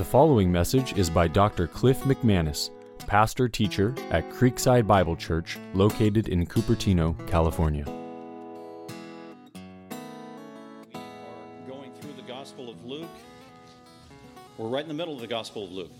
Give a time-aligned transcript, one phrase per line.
[0.00, 1.66] The following message is by Dr.
[1.66, 2.70] Cliff McManus,
[3.00, 7.84] pastor teacher at Creekside Bible Church, located in Cupertino, California.
[10.94, 13.10] We are going through the Gospel of Luke.
[14.56, 15.92] We're right in the middle of the Gospel of Luke.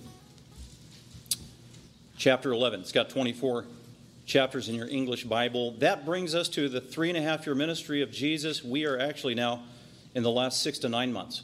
[2.16, 2.80] Chapter 11.
[2.80, 3.66] It's got 24
[4.24, 5.72] chapters in your English Bible.
[5.72, 8.64] That brings us to the three and a half year ministry of Jesus.
[8.64, 9.64] We are actually now
[10.14, 11.42] in the last six to nine months.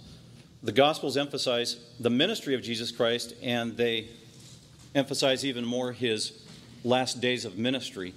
[0.67, 4.09] The Gospels emphasize the ministry of Jesus Christ, and they
[4.97, 6.43] emphasize even more his
[6.83, 8.15] last days of ministry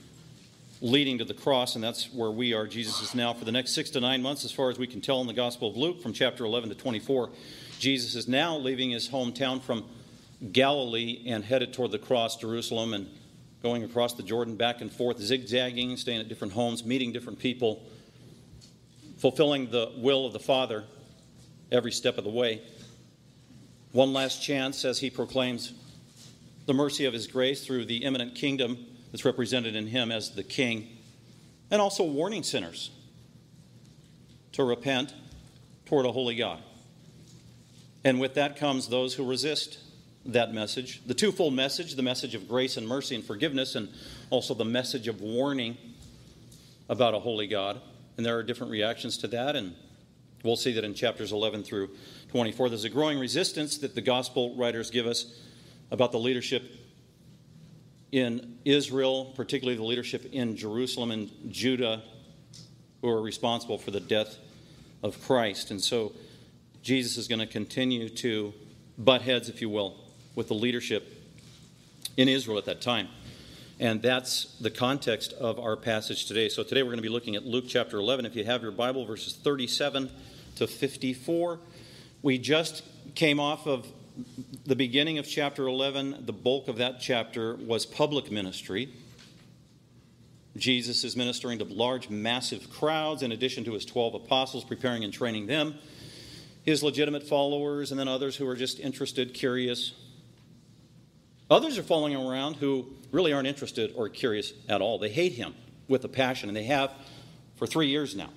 [0.81, 2.65] leading to the cross, and that's where we are.
[2.65, 4.99] Jesus is now, for the next six to nine months, as far as we can
[4.99, 7.29] tell in the Gospel of Luke, from chapter 11 to 24.
[7.77, 9.85] Jesus is now leaving his hometown from
[10.51, 13.07] Galilee and headed toward the cross, Jerusalem, and
[13.61, 17.83] going across the Jordan back and forth, zigzagging, staying at different homes, meeting different people,
[19.19, 20.85] fulfilling the will of the Father
[21.71, 22.61] every step of the way.
[23.91, 25.73] One last chance as he proclaims
[26.65, 30.43] the mercy of his grace through the imminent kingdom that's represented in him as the
[30.43, 30.87] king,
[31.71, 32.91] and also warning sinners
[34.51, 35.13] to repent
[35.85, 36.61] toward a holy God.
[38.03, 39.79] And with that comes those who resist
[40.25, 43.89] that message the twofold message the message of grace and mercy and forgiveness, and
[44.29, 45.77] also the message of warning
[46.87, 47.81] about a holy God.
[48.17, 49.73] And there are different reactions to that, and
[50.43, 51.89] we'll see that in chapters 11 through
[52.31, 52.69] 24.
[52.69, 55.39] There's a growing resistance that the gospel writers give us
[55.91, 56.63] about the leadership
[58.11, 62.03] in Israel, particularly the leadership in Jerusalem and Judah,
[63.01, 64.37] who are responsible for the death
[65.03, 65.71] of Christ.
[65.71, 66.13] And so
[66.81, 68.53] Jesus is going to continue to
[68.97, 69.95] butt heads, if you will,
[70.35, 71.15] with the leadership
[72.17, 73.07] in Israel at that time.
[73.79, 76.49] And that's the context of our passage today.
[76.49, 78.25] So today we're going to be looking at Luke chapter 11.
[78.25, 80.11] If you have your Bible, verses 37
[80.57, 81.59] to 54.
[82.21, 82.83] We just
[83.15, 83.87] came off of
[84.65, 86.25] the beginning of chapter 11.
[86.25, 88.89] The bulk of that chapter was public ministry.
[90.57, 95.13] Jesus is ministering to large, massive crowds, in addition to his 12 apostles, preparing and
[95.13, 95.75] training them,
[96.63, 99.93] his legitimate followers, and then others who are just interested, curious.
[101.49, 104.99] Others are following him around who really aren't interested or curious at all.
[104.99, 105.55] They hate him
[105.87, 106.91] with a passion, and they have
[107.55, 108.29] for three years now.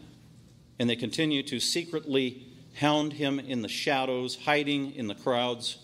[0.78, 5.76] And they continue to secretly hound him in the shadows, hiding in the crowds,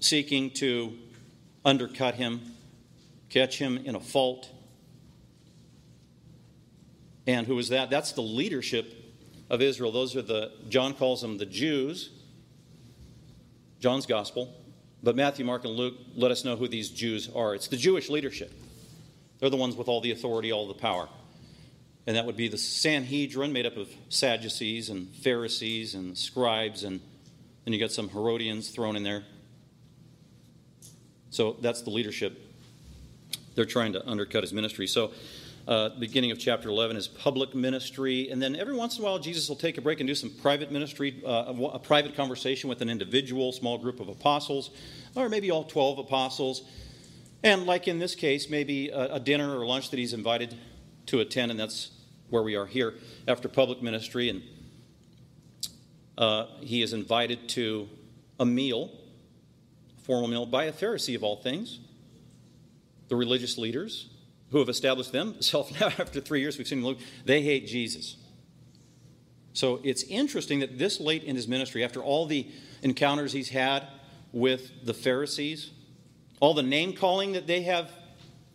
[0.00, 0.92] seeking to
[1.64, 2.40] undercut him,
[3.30, 4.50] catch him in a fault.
[7.26, 7.88] And who is that?
[7.90, 8.94] That's the leadership
[9.50, 9.92] of Israel.
[9.92, 12.10] Those are the, John calls them the Jews,
[13.80, 14.54] John's gospel.
[15.02, 17.54] But Matthew, Mark, and Luke let us know who these Jews are.
[17.54, 18.52] It's the Jewish leadership.
[19.38, 21.08] They're the ones with all the authority, all the power.
[22.06, 27.00] And that would be the Sanhedrin, made up of Sadducees and Pharisees and scribes, and
[27.64, 29.24] then you got some Herodians thrown in there.
[31.30, 32.40] So that's the leadership.
[33.54, 34.86] They're trying to undercut his ministry.
[34.86, 35.12] So,
[35.68, 38.30] uh, beginning of chapter 11 is public ministry.
[38.30, 40.30] And then every once in a while, Jesus will take a break and do some
[40.30, 44.70] private ministry, uh, a private conversation with an individual, small group of apostles,
[45.14, 46.62] or maybe all 12 apostles.
[47.44, 50.56] And like in this case, maybe a, a dinner or lunch that he's invited
[51.06, 51.90] to attend, and that's
[52.30, 52.94] where we are here
[53.26, 54.30] after public ministry.
[54.30, 54.42] And
[56.16, 57.90] uh, he is invited to
[58.40, 58.90] a meal,
[59.98, 61.78] a formal meal, by a Pharisee of all things,
[63.08, 64.08] the religious leaders
[64.50, 66.58] who have established themselves now after three years.
[66.58, 68.16] We've seen Luke, they hate Jesus.
[69.52, 72.46] So it's interesting that this late in his ministry, after all the
[72.82, 73.88] encounters he's had
[74.32, 75.72] with the Pharisees,
[76.40, 77.90] all the name calling that they have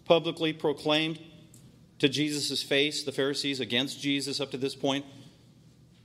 [0.06, 1.20] publicly proclaimed
[2.00, 5.06] to Jesus' face, the Pharisees against Jesus up to this point,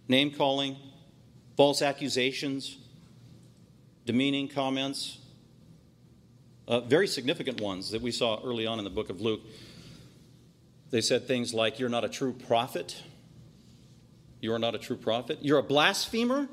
[0.09, 0.77] name calling,
[1.57, 2.79] false accusations,
[4.05, 5.19] demeaning comments,
[6.67, 9.41] uh, very significant ones that we saw early on in the book of Luke.
[10.91, 13.03] They said things like, You're not a true prophet.
[14.41, 15.39] You are not a true prophet.
[15.43, 16.49] You're a blasphemer.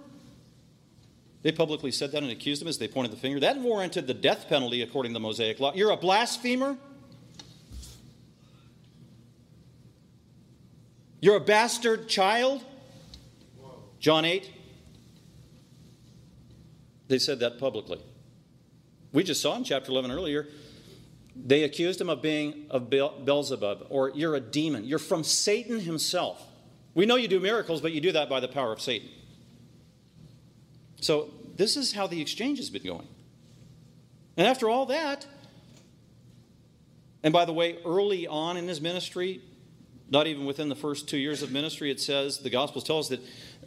[1.43, 3.39] They publicly said that and accused him as they pointed the finger.
[3.39, 5.73] That warranted the death penalty according to the Mosaic law.
[5.75, 6.77] You're a blasphemer.
[11.21, 12.63] You're a bastard child.
[13.99, 14.51] John 8.
[17.07, 17.99] They said that publicly.
[19.11, 20.47] We just saw in chapter 11 earlier,
[21.35, 24.85] they accused him of being of Beelzebub, or you're a demon.
[24.85, 26.41] You're from Satan himself.
[26.93, 29.09] We know you do miracles, but you do that by the power of Satan.
[31.01, 33.07] So, this is how the exchange has been going.
[34.37, 35.25] And after all that,
[37.23, 39.41] and by the way, early on in his ministry,
[40.09, 43.09] not even within the first two years of ministry, it says, the Gospels tell us
[43.09, 43.21] that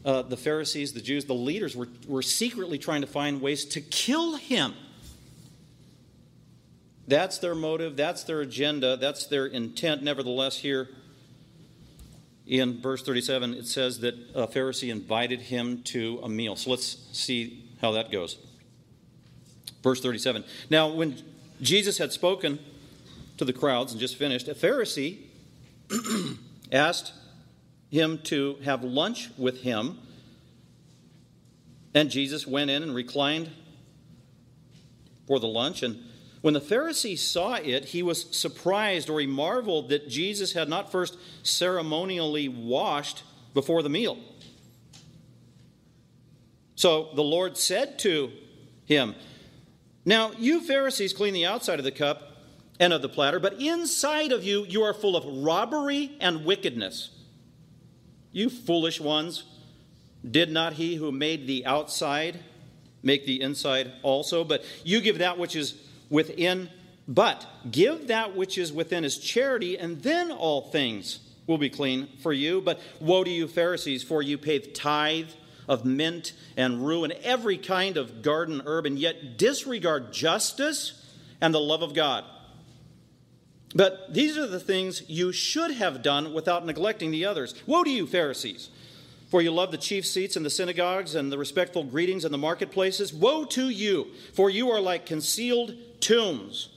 [0.05, 3.81] uh, the Pharisees, the Jews, the leaders were, were secretly trying to find ways to
[3.81, 4.75] kill him.
[7.09, 10.03] That's their motive, that's their agenda, that's their intent.
[10.03, 10.91] Nevertheless, here
[12.47, 16.55] in verse 37, it says that a Pharisee invited him to a meal.
[16.55, 18.37] So let's see how that goes.
[19.83, 20.45] Verse 37.
[20.69, 21.17] Now, when
[21.63, 22.59] Jesus had spoken
[23.39, 25.21] to the crowds and just finished, a Pharisee
[26.73, 27.15] asked
[27.91, 29.99] him to have lunch with him.
[31.95, 33.51] And Jesus went in and reclined
[35.27, 35.83] for the lunch.
[35.83, 36.03] And
[36.41, 40.93] when the Pharisee saw it, he was surprised or he marveled that Jesus had not
[40.93, 43.25] first ceremonially washed
[43.55, 44.19] before the meal.
[46.77, 48.31] So the Lord said to
[48.85, 49.17] him,
[50.05, 52.37] Now you Pharisees clean the outside of the cup
[52.79, 57.11] and of the platter, but inside of you, you are full of robbery and wickedness.
[58.31, 59.43] You foolish ones,
[60.29, 62.39] did not he who made the outside
[63.03, 64.45] make the inside also?
[64.45, 65.75] But you give that which is
[66.11, 66.71] within,
[67.07, 72.09] but give that which is within as charity, and then all things will be clean
[72.23, 72.61] for you.
[72.61, 75.31] But woe to you, Pharisees, for you pay the tithe
[75.67, 81.55] of mint and rue and every kind of garden herb, and yet disregard justice and
[81.55, 82.25] the love of God.
[83.75, 87.55] But these are the things you should have done without neglecting the others.
[87.67, 88.71] Woe to you, Pharisees!
[89.29, 92.39] For you love the chief seats in the synagogues and the respectful greetings in the
[92.39, 93.13] marketplaces.
[93.13, 96.71] Woe to you, for you are like concealed tombs,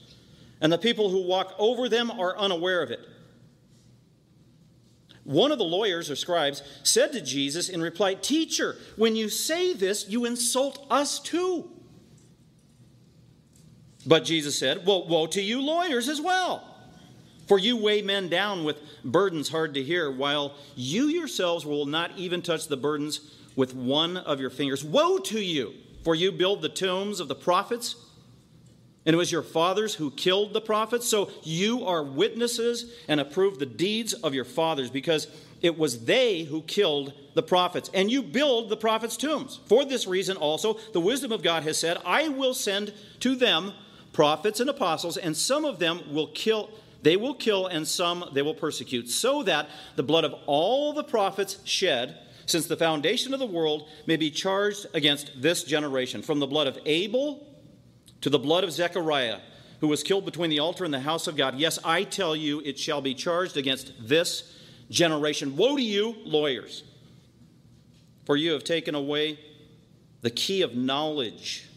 [0.60, 3.00] and the people who walk over them are unaware of it.
[5.24, 9.72] One of the lawyers or scribes said to Jesus in reply, Teacher, when you say
[9.72, 11.70] this, you insult us too.
[14.04, 16.71] But Jesus said, Well, woe to you, lawyers, as well.
[17.52, 22.16] For you weigh men down with burdens hard to hear, while you yourselves will not
[22.16, 23.20] even touch the burdens
[23.56, 24.82] with one of your fingers.
[24.82, 27.96] Woe to you, for you build the tombs of the prophets
[29.04, 31.06] and it was your fathers who killed the prophets.
[31.06, 35.26] So you are witnesses and approve the deeds of your fathers, because
[35.60, 37.90] it was they who killed the prophets.
[37.92, 39.60] And you build the prophets' tombs.
[39.66, 43.74] For this reason also, the wisdom of God has said, I will send to them
[44.14, 46.70] prophets and apostles, and some of them will kill.
[47.02, 51.04] They will kill, and some they will persecute, so that the blood of all the
[51.04, 56.22] prophets shed since the foundation of the world may be charged against this generation.
[56.22, 57.46] From the blood of Abel
[58.20, 59.40] to the blood of Zechariah,
[59.80, 61.56] who was killed between the altar and the house of God.
[61.56, 64.56] Yes, I tell you, it shall be charged against this
[64.90, 65.56] generation.
[65.56, 66.84] Woe to you, lawyers,
[68.24, 69.40] for you have taken away
[70.20, 71.68] the key of knowledge.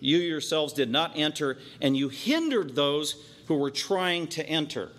[0.00, 3.16] You yourselves did not enter, and you hindered those
[3.46, 4.90] who were trying to enter.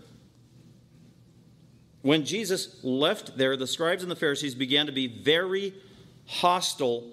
[2.01, 5.73] When Jesus left there, the scribes and the Pharisees began to be very
[6.25, 7.09] hostile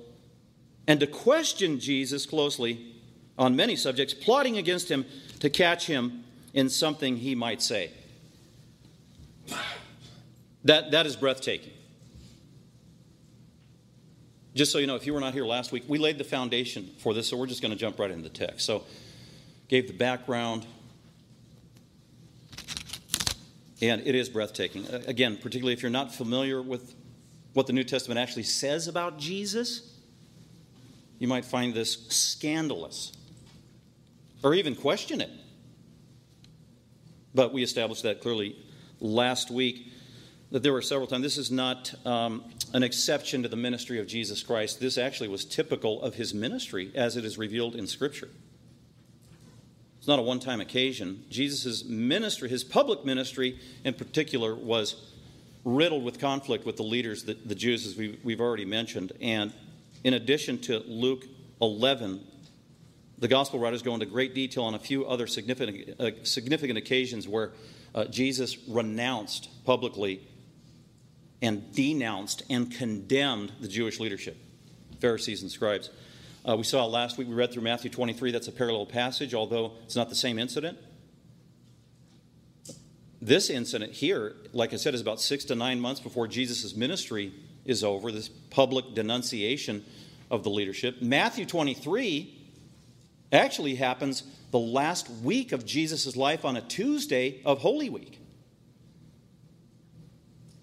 [0.87, 2.95] and to question Jesus closely
[3.39, 5.07] on many subjects, plotting against him
[5.39, 7.93] to catch him in something he might say.
[10.65, 11.73] That, that is breathtaking.
[14.55, 16.91] Just so you know, if you were not here last week, we laid the foundation
[16.99, 18.67] for this, so we're just going to jump right into the text.
[18.67, 18.85] So,
[19.69, 20.67] gave the background,
[23.81, 24.87] and it is breathtaking.
[25.07, 26.95] Again, particularly if you're not familiar with
[27.55, 29.99] what the New Testament actually says about Jesus,
[31.19, 33.13] you might find this scandalous
[34.43, 35.31] or even question it.
[37.35, 38.57] But we established that clearly
[39.01, 39.93] last week
[40.51, 41.23] that there were several times.
[41.23, 44.81] This is not um, an exception to the ministry of Jesus Christ.
[44.81, 48.29] This actually was typical of his ministry as it is revealed in Scripture.
[50.01, 51.27] It's not a one time occasion.
[51.29, 54.97] Jesus' ministry, his public ministry in particular, was
[55.63, 59.13] riddled with conflict with the leaders, the, the Jews, as we, we've already mentioned.
[59.21, 59.53] And
[60.03, 61.27] in addition to Luke
[61.61, 62.19] 11,
[63.19, 67.29] the gospel writers go into great detail on a few other significant, uh, significant occasions
[67.29, 67.53] where
[67.95, 70.27] uh, Jesus renounced publicly
[71.43, 74.39] and denounced and condemned the Jewish leadership,
[74.99, 75.91] Pharisees and scribes.
[76.49, 79.73] Uh, we saw last week, we read through Matthew 23, that's a parallel passage, although
[79.85, 80.79] it's not the same incident.
[83.21, 87.35] This incident here, like I said, is about six to nine months before Jesus' ministry
[87.67, 89.85] is over, this public denunciation
[90.31, 91.03] of the leadership.
[91.03, 92.35] Matthew 23
[93.33, 98.20] actually happens the last week of Jesus' life on a Tuesday of Holy Week.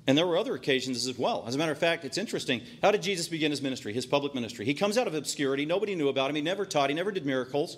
[0.07, 1.43] And there were other occasions as well.
[1.45, 2.61] As a matter of fact, it's interesting.
[2.81, 4.65] How did Jesus begin his ministry, his public ministry?
[4.65, 5.65] He comes out of obscurity.
[5.65, 6.37] Nobody knew about him.
[6.37, 6.89] He never taught.
[6.89, 7.75] He never did miracles.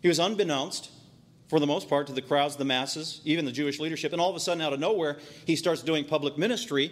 [0.00, 0.90] He was unbeknownst,
[1.48, 4.12] for the most part, to the crowds, the masses, even the Jewish leadership.
[4.12, 6.90] And all of a sudden, out of nowhere, he starts doing public ministry.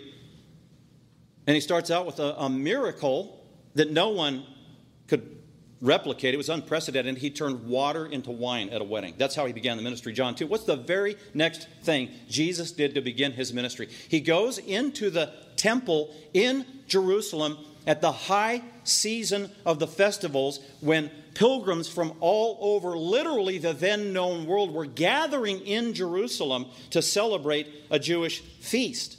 [1.47, 3.43] And he starts out with a, a miracle
[3.75, 4.45] that no one
[5.07, 5.36] could
[5.81, 6.35] replicate.
[6.35, 7.19] It was unprecedented.
[7.19, 9.15] He turned water into wine at a wedding.
[9.19, 10.13] That's how he began the ministry.
[10.13, 10.47] John 2.
[10.47, 13.89] What's the very next thing Jesus did to begin his ministry?
[14.09, 21.11] He goes into the temple in Jerusalem at the high season of the festivals when
[21.35, 27.69] pilgrims from all over, literally the then known world, were gathering in Jerusalem to celebrate
[27.91, 29.19] a Jewish feast.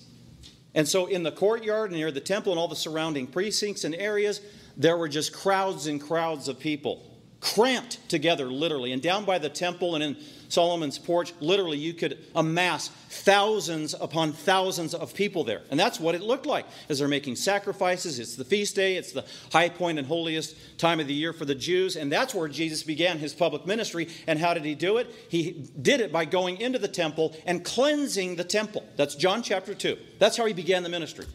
[0.73, 4.41] And so, in the courtyard near the temple and all the surrounding precincts and areas,
[4.77, 7.03] there were just crowds and crowds of people,
[7.41, 8.91] cramped together, literally.
[8.91, 10.17] And down by the temple and in
[10.49, 15.61] Solomon's porch, literally, you could amass thousands upon thousands of people there.
[15.69, 18.19] And that's what it looked like as they're making sacrifices.
[18.19, 21.45] It's the feast day, it's the high point and holiest time of the year for
[21.45, 21.95] the Jews.
[21.95, 24.07] And that's where Jesus began his public ministry.
[24.25, 25.13] And how did he do it?
[25.29, 28.85] He did it by going into the temple and cleansing the temple.
[28.95, 29.97] That's John chapter 2.
[30.19, 31.25] That's how he began the ministry.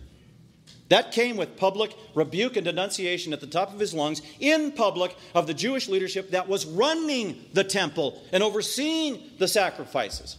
[0.88, 5.16] That came with public rebuke and denunciation at the top of his lungs in public
[5.34, 10.36] of the Jewish leadership that was running the temple and overseeing the sacrifices.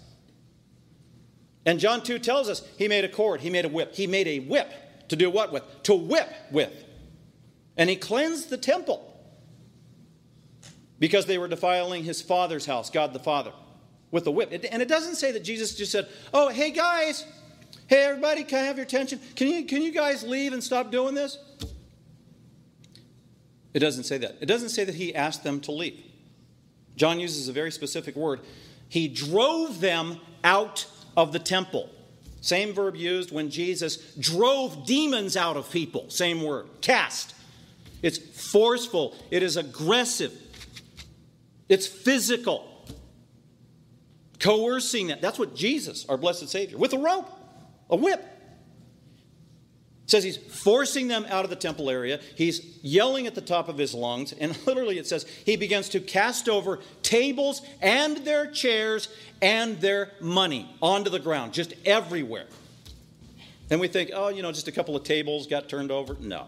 [1.65, 3.95] And John 2 tells us he made a cord, he made a whip.
[3.95, 4.71] He made a whip
[5.09, 5.63] to do what with?
[5.83, 6.71] To whip with.
[7.77, 9.09] And he cleansed the temple
[11.00, 13.51] because they were defiling his father's house, God the Father,
[14.12, 14.51] with a whip.
[14.71, 17.25] And it doesn't say that Jesus just said, Oh, hey guys,
[17.87, 19.19] Hey, everybody, can I have your attention?
[19.35, 21.37] Can you, can you guys leave and stop doing this?
[23.73, 24.37] It doesn't say that.
[24.39, 26.01] It doesn't say that he asked them to leave.
[26.95, 28.39] John uses a very specific word.
[28.87, 30.85] He drove them out
[31.17, 31.89] of the temple.
[32.41, 36.09] Same verb used when Jesus drove demons out of people.
[36.09, 36.67] Same word.
[36.81, 37.33] Cast.
[38.03, 40.33] It's forceful, it is aggressive,
[41.69, 42.69] it's physical.
[44.39, 45.21] Coercing that.
[45.21, 47.31] That's what Jesus, our blessed Savior, with a rope
[47.93, 48.25] a whip.
[50.07, 52.19] Says he's forcing them out of the temple area.
[52.35, 54.33] He's yelling at the top of his lungs.
[54.33, 59.07] And literally, it says he begins to cast over tables and their chairs
[59.41, 62.47] and their money onto the ground, just everywhere.
[63.69, 66.17] And we think, oh, you know, just a couple of tables got turned over.
[66.19, 66.47] No.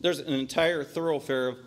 [0.00, 1.58] There's an entire thoroughfare of,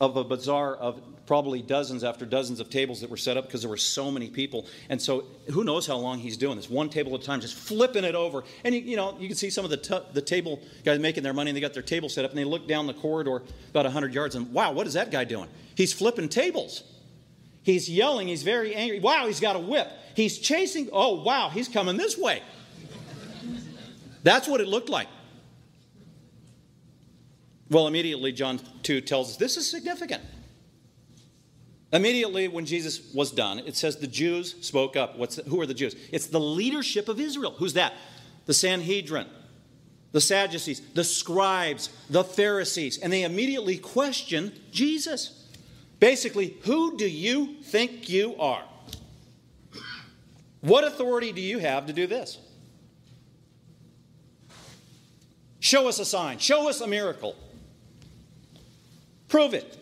[0.00, 3.60] of a bazaar of probably dozens after dozens of tables that were set up because
[3.60, 4.64] there were so many people.
[4.88, 7.54] And so who knows how long he's doing this, one table at a time, just
[7.54, 8.44] flipping it over.
[8.64, 11.22] And you, you know, you can see some of the, t- the table guys making
[11.22, 13.42] their money and they got their table set up and they look down the corridor
[13.68, 15.50] about 100 yards and wow, what is that guy doing?
[15.74, 16.82] He's flipping tables.
[17.62, 18.98] He's yelling, he's very angry.
[18.98, 19.86] Wow, he's got a whip.
[20.16, 22.42] He's chasing, oh wow, he's coming this way.
[24.22, 25.08] That's what it looked like.
[27.68, 30.22] Well, immediately, John 2 tells us this is significant.
[31.92, 35.16] Immediately, when Jesus was done, it says the Jews spoke up.
[35.16, 35.96] What's the, who are the Jews?
[36.12, 37.54] It's the leadership of Israel.
[37.56, 37.94] Who's that?
[38.44, 39.26] The Sanhedrin,
[40.12, 42.98] the Sadducees, the scribes, the Pharisees.
[42.98, 45.46] And they immediately question Jesus.
[45.98, 48.64] Basically, who do you think you are?
[50.60, 52.38] What authority do you have to do this?
[55.60, 57.34] Show us a sign, show us a miracle.
[59.28, 59.76] Prove it.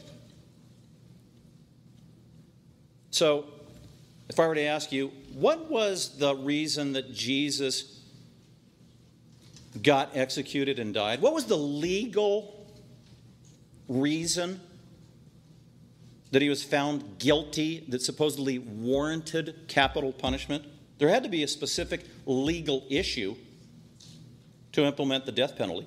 [3.16, 3.46] So,
[4.28, 8.02] if I were to ask you, what was the reason that Jesus
[9.82, 11.22] got executed and died?
[11.22, 12.66] What was the legal
[13.88, 14.60] reason
[16.32, 20.66] that he was found guilty that supposedly warranted capital punishment?
[20.98, 23.34] There had to be a specific legal issue
[24.72, 25.86] to implement the death penalty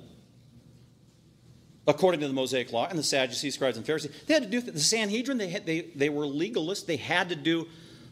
[1.89, 4.11] according to the Mosaic Law, and the Sadducees, scribes, and Pharisees.
[4.27, 5.39] They had to do the Sanhedrin.
[5.39, 6.85] They had, they, they were legalists.
[6.85, 7.67] They had to do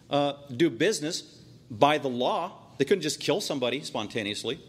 [0.09, 1.21] uh, do business
[1.69, 2.53] by the law.
[2.77, 4.59] They couldn't just kill somebody spontaneously,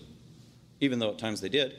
[0.81, 1.75] even though at times they did.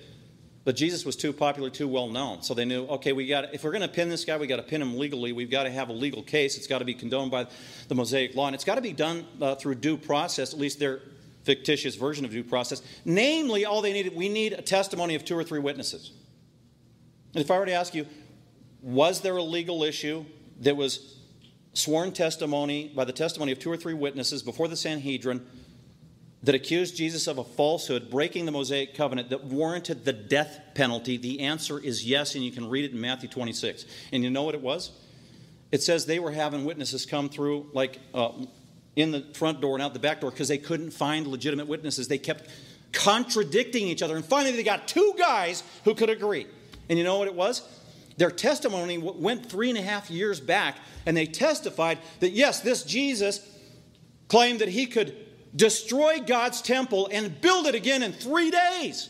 [0.63, 2.41] But Jesus was too popular, too well known.
[2.41, 4.57] So they knew, okay, we got if we're going to pin this guy, we got
[4.57, 5.31] to pin him legally.
[5.31, 6.57] We've got to have a legal case.
[6.57, 7.47] It's got to be condoned by
[7.87, 10.53] the Mosaic Law, and it's got to be done uh, through due process.
[10.53, 11.01] At least their
[11.43, 12.81] fictitious version of due process.
[13.05, 16.11] Namely, all they needed, we need a testimony of two or three witnesses.
[17.33, 18.05] And if I were to ask you,
[18.81, 20.25] was there a legal issue
[20.61, 21.17] that was
[21.73, 25.45] sworn testimony by the testimony of two or three witnesses before the Sanhedrin
[26.41, 31.17] that accused Jesus of a falsehood, breaking the Mosaic covenant that warranted the death penalty?
[31.17, 33.85] The answer is yes, and you can read it in Matthew 26.
[34.11, 34.91] And you know what it was?
[35.71, 38.31] It says they were having witnesses come through, like uh,
[38.95, 42.07] in the front door and out the back door, because they couldn't find legitimate witnesses.
[42.07, 42.49] They kept
[42.91, 44.15] contradicting each other.
[44.15, 46.47] And finally, they got two guys who could agree.
[46.89, 47.61] And you know what it was?
[48.17, 52.83] Their testimony went three and a half years back, and they testified that yes, this
[52.83, 53.47] Jesus
[54.27, 55.15] claimed that he could
[55.55, 59.09] destroy God's temple and build it again in three days.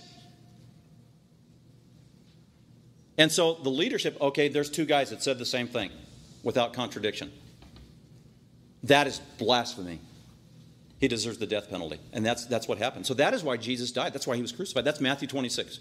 [3.17, 5.91] And so the leadership, okay, there's two guys that said the same thing
[6.43, 7.31] without contradiction.
[8.83, 9.99] That is blasphemy.
[10.99, 11.99] He deserves the death penalty.
[12.13, 13.05] And that's, that's what happened.
[13.05, 14.13] So that is why Jesus died.
[14.13, 14.85] That's why he was crucified.
[14.85, 15.79] That's Matthew 26.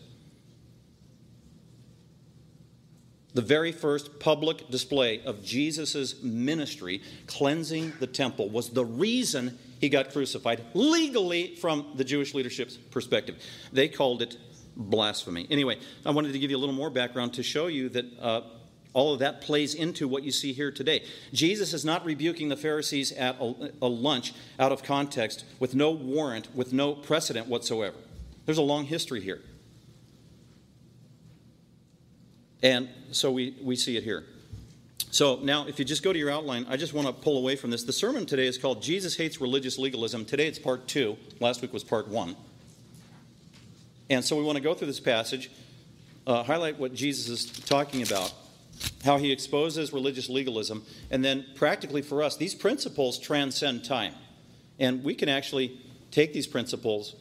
[3.38, 9.88] The very first public display of Jesus' ministry, cleansing the temple, was the reason he
[9.88, 13.40] got crucified legally from the Jewish leadership's perspective.
[13.72, 14.36] They called it
[14.74, 15.46] blasphemy.
[15.52, 18.40] Anyway, I wanted to give you a little more background to show you that uh,
[18.92, 21.04] all of that plays into what you see here today.
[21.32, 25.92] Jesus is not rebuking the Pharisees at a, a lunch out of context with no
[25.92, 27.98] warrant, with no precedent whatsoever.
[28.46, 29.42] There's a long history here.
[32.62, 34.24] And so we, we see it here.
[35.10, 37.56] So now, if you just go to your outline, I just want to pull away
[37.56, 37.84] from this.
[37.84, 40.24] The sermon today is called Jesus Hates Religious Legalism.
[40.24, 41.16] Today it's part two.
[41.40, 42.36] Last week was part one.
[44.10, 45.50] And so we want to go through this passage,
[46.26, 48.32] uh, highlight what Jesus is talking about,
[49.04, 54.14] how he exposes religious legalism, and then practically for us, these principles transcend time.
[54.78, 57.16] And we can actually take these principles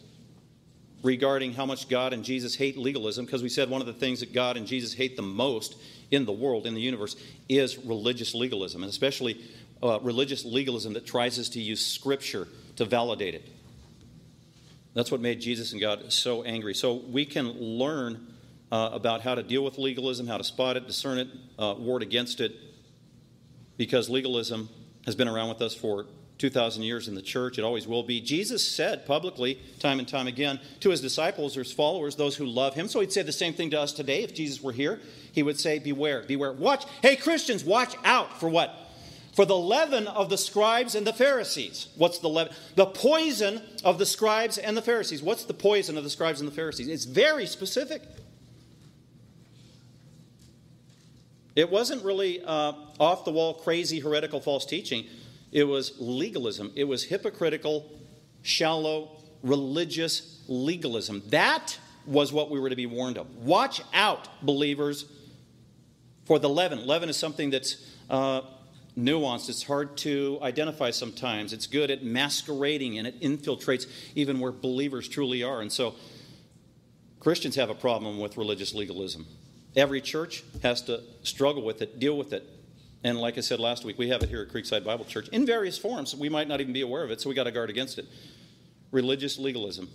[1.04, 4.20] regarding how much God and Jesus hate legalism, because we said one of the things
[4.22, 5.76] that God and Jesus hate the most
[6.10, 7.16] in the world, in the universe,
[7.48, 9.42] is religious legalism, and especially
[9.84, 13.48] uh, religious legalism that tries to use Scripture to validate it.
[14.94, 16.74] That's what made Jesus and God so angry.
[16.74, 18.34] So we can learn
[18.72, 21.28] uh, about how to deal with legalism, how to spot it, discern it,
[21.60, 22.56] uh, ward against it,
[23.78, 24.70] because legalism
[25.06, 27.58] has been around with us for 2,000 years in the church.
[27.58, 28.22] It always will be.
[28.22, 32.46] Jesus said publicly, time and time again, to his disciples or his followers, those who
[32.46, 32.88] love him.
[32.88, 35.00] So he'd say the same thing to us today if Jesus were here.
[35.32, 36.54] He would say, Beware, beware.
[36.54, 36.86] Watch.
[37.02, 38.74] Hey, Christians, watch out for what?
[39.34, 41.90] For the leaven of the scribes and the Pharisees.
[41.96, 42.54] What's the leaven?
[42.76, 45.22] The poison of the scribes and the Pharisees.
[45.22, 46.88] What's the poison of the scribes and the Pharisees?
[46.88, 48.02] It's very specific.
[51.56, 55.08] It wasn't really uh, off the wall, crazy, heretical, false teaching.
[55.52, 56.72] It was legalism.
[56.76, 57.92] It was hypocritical,
[58.42, 61.24] shallow, religious legalism.
[61.28, 63.36] That was what we were to be warned of.
[63.38, 65.06] Watch out, believers,
[66.26, 66.86] for the leaven.
[66.86, 68.42] Leaven is something that's uh,
[68.98, 69.50] nuanced.
[69.50, 71.54] It's hard to identify sometimes.
[71.54, 75.62] It's good at masquerading and it infiltrates even where believers truly are.
[75.62, 75.96] And so
[77.20, 79.28] Christians have a problem with religious legalism.
[79.76, 82.44] Every church has to struggle with it, deal with it.
[83.08, 85.46] And like I said last week, we have it here at Creekside Bible Church in
[85.46, 86.14] various forms.
[86.14, 88.06] We might not even be aware of it, so we got to guard against it.
[88.92, 89.88] Religious legalism,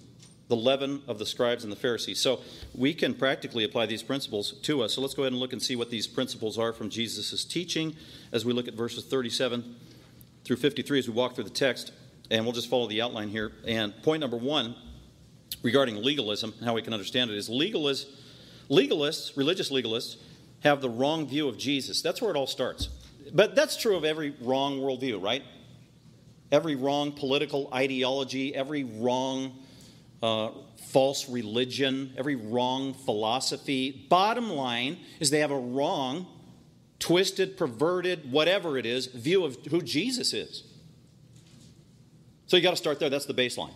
[0.49, 2.19] the leaven of the scribes and the Pharisees.
[2.19, 2.41] So
[2.75, 4.95] we can practically apply these principles to us.
[4.95, 7.95] So let's go ahead and look and see what these principles are from Jesus' teaching
[8.33, 9.77] as we look at verses 37
[10.45, 11.93] through 53 as we walk through the text.
[12.31, 13.53] And we'll just follow the outline here.
[13.67, 14.75] And point number one
[15.63, 18.07] regarding legalism, how we can understand it, is legalists,
[18.71, 20.17] legalists, religious legalists,
[20.61, 22.01] have the wrong view of Jesus.
[22.01, 22.89] That's where it all starts.
[23.33, 25.43] But that's true of every wrong worldview, right?
[26.51, 29.59] Every wrong political ideology, every wrong
[30.23, 30.51] uh,
[30.91, 34.07] false religion, every wrong philosophy.
[34.09, 36.27] Bottom line is they have a wrong,
[36.99, 40.65] twisted, perverted, whatever it is, view of who Jesus is.
[42.47, 43.09] So you got to start there.
[43.09, 43.73] That's the baseline.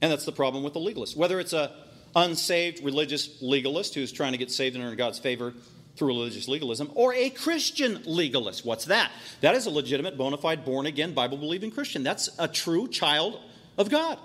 [0.00, 1.16] And that's the problem with the legalist.
[1.16, 1.72] Whether it's a
[2.14, 5.54] unsaved religious legalist who's trying to get saved and earn God's favor
[5.96, 8.64] through religious legalism, or a Christian legalist.
[8.64, 9.12] What's that?
[9.40, 12.02] That is a legitimate, bona fide, born again, Bible believing Christian.
[12.02, 13.38] That's a true child
[13.76, 14.18] of God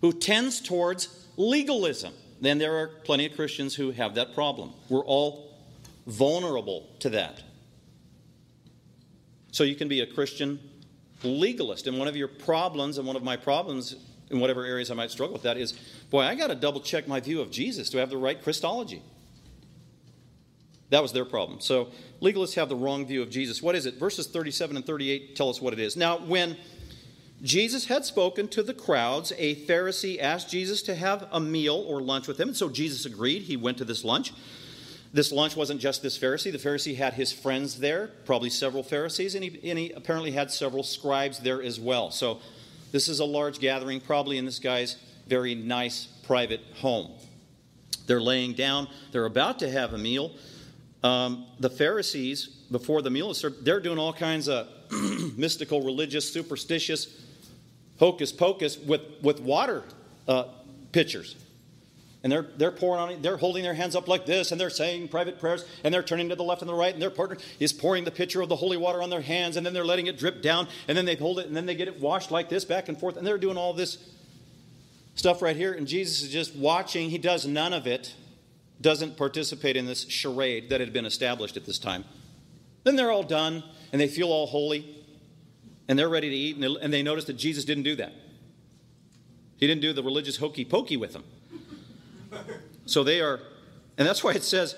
[0.00, 2.12] who tends towards legalism.
[2.40, 4.72] Then there are plenty of Christians who have that problem.
[4.88, 5.54] We're all
[6.06, 7.42] vulnerable to that.
[9.52, 10.60] So you can be a Christian
[11.22, 11.86] legalist.
[11.86, 13.96] And one of your problems, and one of my problems
[14.30, 15.72] in whatever areas I might struggle with that is
[16.10, 17.88] boy, I got to double check my view of Jesus.
[17.88, 19.02] Do I have the right Christology?
[20.90, 21.60] That was their problem.
[21.60, 21.88] So
[22.22, 23.60] legalists have the wrong view of Jesus.
[23.60, 23.94] What is it?
[23.94, 25.96] Verses 37 and 38 tell us what it is.
[25.96, 26.56] Now, when
[27.42, 32.00] Jesus had spoken to the crowds, a Pharisee asked Jesus to have a meal or
[32.00, 32.48] lunch with him.
[32.48, 33.42] And so Jesus agreed.
[33.42, 34.32] He went to this lunch.
[35.12, 36.52] This lunch wasn't just this Pharisee.
[36.52, 40.50] The Pharisee had his friends there, probably several Pharisees, and he, and he apparently had
[40.50, 42.10] several scribes there as well.
[42.10, 42.40] So
[42.92, 44.96] this is a large gathering, probably in this guy's
[45.26, 47.12] very nice private home.
[48.06, 50.32] They're laying down, they're about to have a meal.
[51.06, 54.66] Um, the Pharisees, before the meal is served, they're doing all kinds of
[55.36, 57.06] mystical, religious, superstitious,
[58.00, 59.84] hocus pocus with, with water
[60.26, 60.46] uh,
[60.90, 61.36] pitchers.
[62.24, 64.68] And they're, they're pouring on it, they're holding their hands up like this, and they're
[64.68, 67.36] saying private prayers, and they're turning to the left and the right, and their partner
[67.60, 70.08] is pouring the pitcher of the holy water on their hands, and then they're letting
[70.08, 72.48] it drip down, and then they hold it, and then they get it washed like
[72.48, 73.98] this back and forth, and they're doing all this
[75.14, 77.10] stuff right here, and Jesus is just watching.
[77.10, 78.12] He does none of it.
[78.80, 82.04] Doesn't participate in this charade that had been established at this time,
[82.84, 83.62] then they're all done
[83.92, 85.04] and they feel all holy
[85.88, 88.12] and they're ready to eat and they, and they notice that Jesus didn't do that.
[89.56, 91.24] He didn't do the religious hokey pokey with them.
[92.84, 93.40] So they are,
[93.96, 94.76] and that's why it says,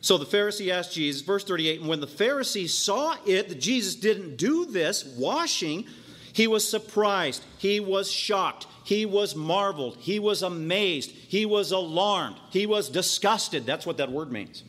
[0.00, 3.94] so the Pharisee asked Jesus, verse 38, and when the Pharisee saw it, that Jesus
[3.94, 5.86] didn't do this washing,
[6.32, 7.44] he was surprised.
[7.58, 8.66] He was shocked.
[8.84, 9.96] He was marveled.
[10.00, 11.10] He was amazed.
[11.10, 12.36] He was alarmed.
[12.50, 13.66] He was disgusted.
[13.66, 14.64] That's what that word means.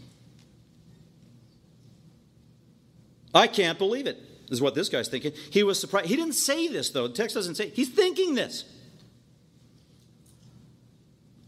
[3.33, 4.17] I can't believe it,
[4.49, 5.31] is what this guy's thinking.
[5.49, 6.07] He was surprised.
[6.07, 7.07] He didn't say this, though.
[7.07, 7.69] The text doesn't say.
[7.69, 8.65] He's thinking this.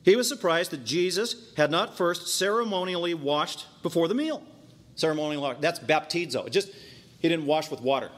[0.03, 4.41] He was surprised that Jesus had not first ceremonially washed before the meal.
[4.95, 5.55] Ceremonial.
[5.59, 6.47] That's baptizo.
[6.47, 6.69] It just
[7.19, 8.09] he didn't wash with water.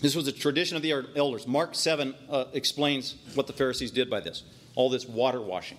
[0.00, 1.46] This was a tradition of the elders.
[1.46, 4.42] Mark 7 uh, explains what the Pharisees did by this.
[4.74, 5.78] All this water washing.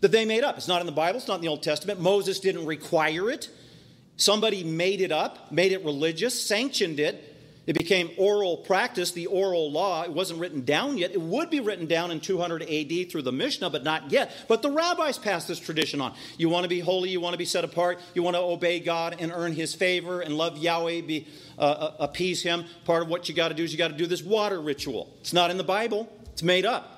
[0.00, 0.56] That they made up.
[0.56, 2.00] It's not in the Bible, it's not in the Old Testament.
[2.00, 3.48] Moses didn't require it.
[4.16, 7.35] Somebody made it up, made it religious, sanctioned it,
[7.66, 10.04] it became oral practice, the oral law.
[10.04, 11.10] It wasn't written down yet.
[11.10, 14.32] It would be written down in 200 AD through the Mishnah, but not yet.
[14.46, 16.14] But the rabbis passed this tradition on.
[16.38, 18.78] You want to be holy, you want to be set apart, you want to obey
[18.78, 21.26] God and earn His favor and love Yahweh, be,
[21.58, 22.64] uh, uh appease Him.
[22.84, 25.12] Part of what you got to do is you got to do this water ritual.
[25.20, 26.95] It's not in the Bible, it's made up.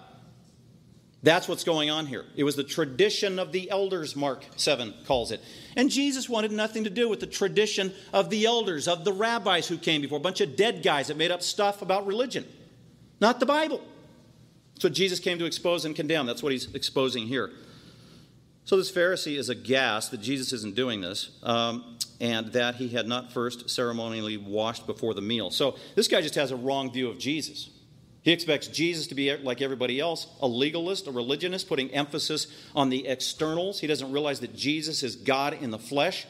[1.22, 2.24] That's what's going on here.
[2.37, 5.42] It was the tradition of the elders, Mark 7 calls it.
[5.76, 9.66] And Jesus wanted nothing to do with the tradition of the elders, of the rabbis
[9.66, 12.46] who came before, a bunch of dead guys that made up stuff about religion,
[13.20, 13.81] not the Bible.
[14.74, 16.26] That's what Jesus came to expose and condemn.
[16.26, 17.50] That's what he's exposing here.
[18.64, 23.09] So this Pharisee is aghast that Jesus isn't doing this um, and that he had
[23.09, 25.50] not first ceremonially washed before the meal.
[25.50, 27.70] So this guy just has a wrong view of Jesus.
[28.29, 32.91] He expects Jesus to be like everybody else, a legalist, a religionist, putting emphasis on
[32.91, 33.81] the externals.
[33.81, 36.27] He doesn't realize that Jesus is God in the flesh,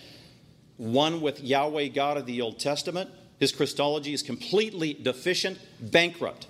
[0.76, 3.10] one with Yahweh, God of the Old Testament.
[3.40, 6.46] His Christology is completely deficient, bankrupt.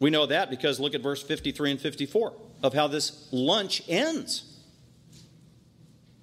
[0.00, 2.32] We know that because look at verse 53 and 54
[2.64, 4.52] of how this lunch ends.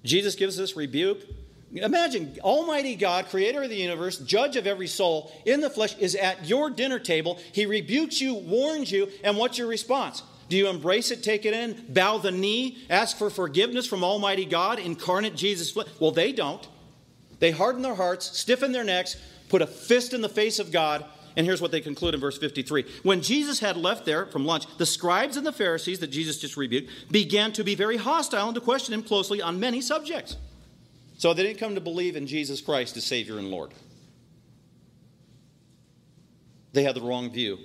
[0.04, 1.22] Jesus gives this rebuke
[1.72, 6.14] Imagine Almighty God, creator of the universe, judge of every soul in the flesh, is
[6.14, 7.38] at your dinner table.
[7.52, 10.22] He rebukes you, warns you, and what's your response?
[10.48, 14.44] Do you embrace it, take it in, bow the knee, ask for forgiveness from Almighty
[14.44, 15.74] God, incarnate Jesus?
[15.98, 16.66] Well, they don't.
[17.40, 19.16] They harden their hearts, stiffen their necks,
[19.48, 21.04] put a fist in the face of God,
[21.36, 22.84] and here's what they conclude in verse 53.
[23.02, 26.56] When Jesus had left there from lunch, the scribes and the Pharisees that Jesus just
[26.56, 30.36] rebuked began to be very hostile and to question him closely on many subjects.
[31.16, 33.72] So they didn't come to believe in Jesus Christ as Savior and Lord.
[36.72, 37.58] They had the wrong view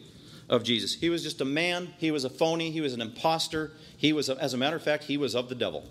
[0.48, 0.94] of Jesus.
[0.94, 3.72] He was just a man, he was a phony, he was an impostor.
[3.98, 5.88] He was, as a matter of fact, he was of the devil.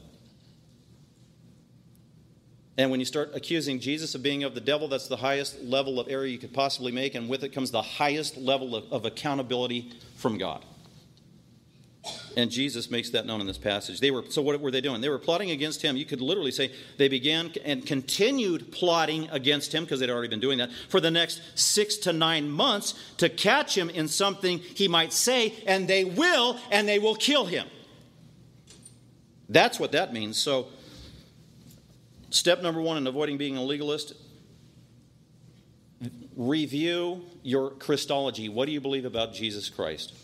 [2.76, 5.98] And when you start accusing Jesus of being of the devil, that's the highest level
[5.98, 9.04] of error you could possibly make, and with it comes the highest level of, of
[9.04, 10.64] accountability from God.
[12.38, 13.98] And Jesus makes that known in this passage.
[13.98, 15.00] They were so what were they doing?
[15.00, 15.96] They were plotting against him.
[15.96, 20.38] You could literally say they began and continued plotting against him because they'd already been
[20.38, 24.86] doing that for the next 6 to 9 months to catch him in something he
[24.86, 27.66] might say and they will and they will kill him.
[29.48, 30.38] That's what that means.
[30.38, 30.68] So
[32.30, 34.12] step number 1 in avoiding being a legalist
[36.36, 38.48] review your Christology.
[38.48, 40.14] What do you believe about Jesus Christ?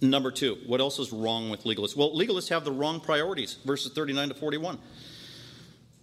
[0.00, 1.96] Number two, what else is wrong with legalists?
[1.96, 4.78] Well, legalists have the wrong priorities, verses 39 to 41.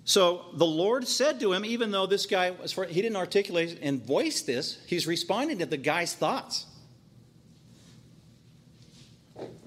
[0.05, 3.79] So the Lord said to him, even though this guy, as far, he didn't articulate
[3.81, 6.65] and voice this, he's responding to the guy's thoughts.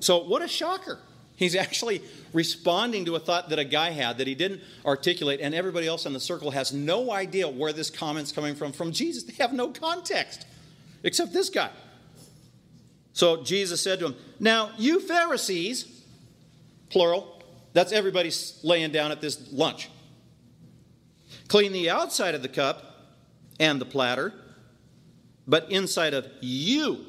[0.00, 0.98] So what a shocker.
[1.36, 5.54] He's actually responding to a thought that a guy had that he didn't articulate, and
[5.54, 9.22] everybody else in the circle has no idea where this comment's coming from from Jesus.
[9.22, 10.46] They have no context,
[11.02, 11.70] except this guy.
[13.16, 16.02] So Jesus said to him, Now, you Pharisees,
[16.90, 18.30] plural, that's everybody
[18.62, 19.88] laying down at this lunch,
[21.48, 23.16] clean the outside of the cup
[23.58, 24.34] and the platter,
[25.46, 27.06] but inside of you.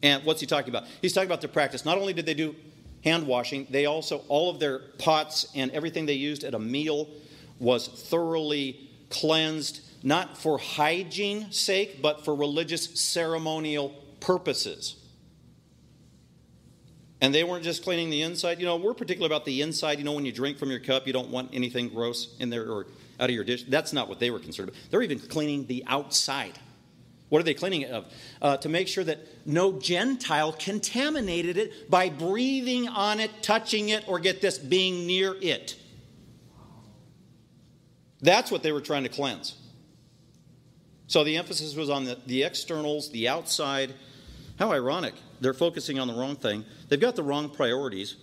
[0.00, 0.84] And what's he talking about?
[1.02, 1.84] He's talking about their practice.
[1.84, 2.54] Not only did they do
[3.02, 7.08] hand washing, they also, all of their pots and everything they used at a meal
[7.58, 14.96] was thoroughly cleansed, not for hygiene sake, but for religious ceremonial purposes.
[17.20, 18.58] And they weren't just cleaning the inside.
[18.58, 19.98] You know, we're particular about the inside.
[19.98, 22.70] You know, when you drink from your cup, you don't want anything gross in there
[22.70, 22.86] or
[23.18, 23.64] out of your dish.
[23.64, 24.80] That's not what they were concerned about.
[24.90, 26.58] They're even cleaning the outside.
[27.30, 28.12] What are they cleaning it of?
[28.42, 34.06] Uh, to make sure that no Gentile contaminated it by breathing on it, touching it,
[34.06, 35.76] or get this, being near it.
[38.20, 39.56] That's what they were trying to cleanse.
[41.06, 43.94] So the emphasis was on the, the externals, the outside.
[44.58, 45.14] How ironic.
[45.40, 46.64] They're focusing on the wrong thing.
[46.88, 48.16] They've got the wrong priorities.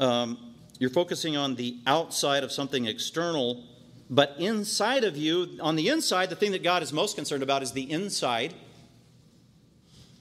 [0.00, 3.64] Um, you're focusing on the outside of something external,
[4.08, 7.62] but inside of you, on the inside, the thing that God is most concerned about
[7.62, 8.54] is the inside.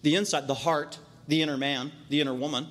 [0.02, 2.68] The inside, the heart, the inner man, the inner woman.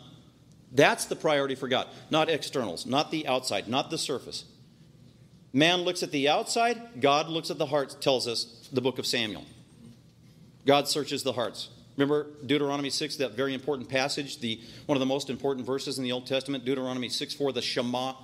[0.70, 4.44] That's the priority for God, not externals, not the outside, not the surface.
[5.52, 9.06] Man looks at the outside, God looks at the heart, tells us the book of
[9.06, 9.44] Samuel.
[10.66, 11.70] God searches the hearts.
[11.98, 16.04] Remember Deuteronomy 6, that very important passage, the, one of the most important verses in
[16.04, 18.14] the Old Testament, Deuteronomy 6 4, the Shema,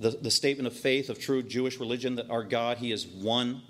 [0.00, 3.60] the, the statement of faith of true Jewish religion that our God, He is one.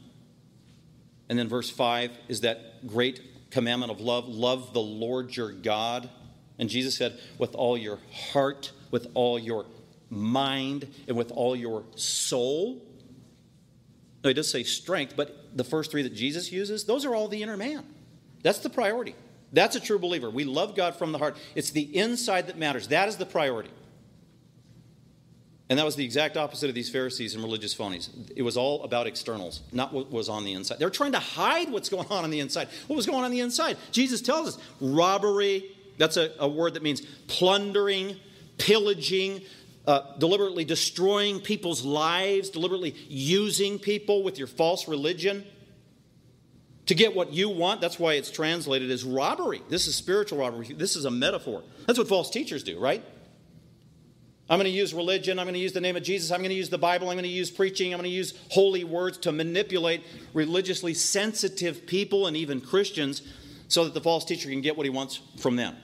[1.29, 6.09] And then verse 5 is that great commandment of love love the Lord your God.
[6.61, 7.99] And Jesus said, with all your
[8.33, 9.67] heart, with all your
[10.09, 12.81] mind, and with all your soul.
[14.23, 17.27] No, he does say strength, but the first three that Jesus uses, those are all
[17.27, 17.85] the inner man.
[18.45, 19.17] That's the priority.
[19.53, 20.31] That's a true believer.
[20.31, 21.37] We love God from the heart.
[21.55, 22.89] It's the inside that matters.
[22.89, 23.71] That is the priority.
[25.71, 28.11] And that was the exact opposite of these Pharisees and religious phonies.
[28.37, 30.79] It was all about externals, not what was on the inside.
[30.79, 32.69] They were trying to hide what's going on on the inside.
[32.87, 33.79] What was going on on the inside?
[33.91, 35.65] Jesus tells us robbery,
[35.97, 38.17] that's a, a word that means plundering,
[38.59, 39.41] pillaging,
[39.87, 45.47] uh, deliberately destroying people's lives, deliberately using people with your false religion
[46.87, 47.81] to get what you want.
[47.81, 49.63] That's why it's translated as robbery.
[49.69, 50.67] This is spiritual robbery.
[50.67, 51.63] This is a metaphor.
[51.87, 53.03] That's what false teachers do, right?
[54.49, 55.39] I'm going to use religion.
[55.39, 56.31] I'm going to use the name of Jesus.
[56.31, 57.09] I'm going to use the Bible.
[57.09, 57.95] I'm going to use preaching.
[57.95, 60.03] I'm going to use holy words to manipulate
[60.35, 63.23] religiously sensitive people and even Christians
[63.69, 65.75] so that the false teacher can get what he wants from them.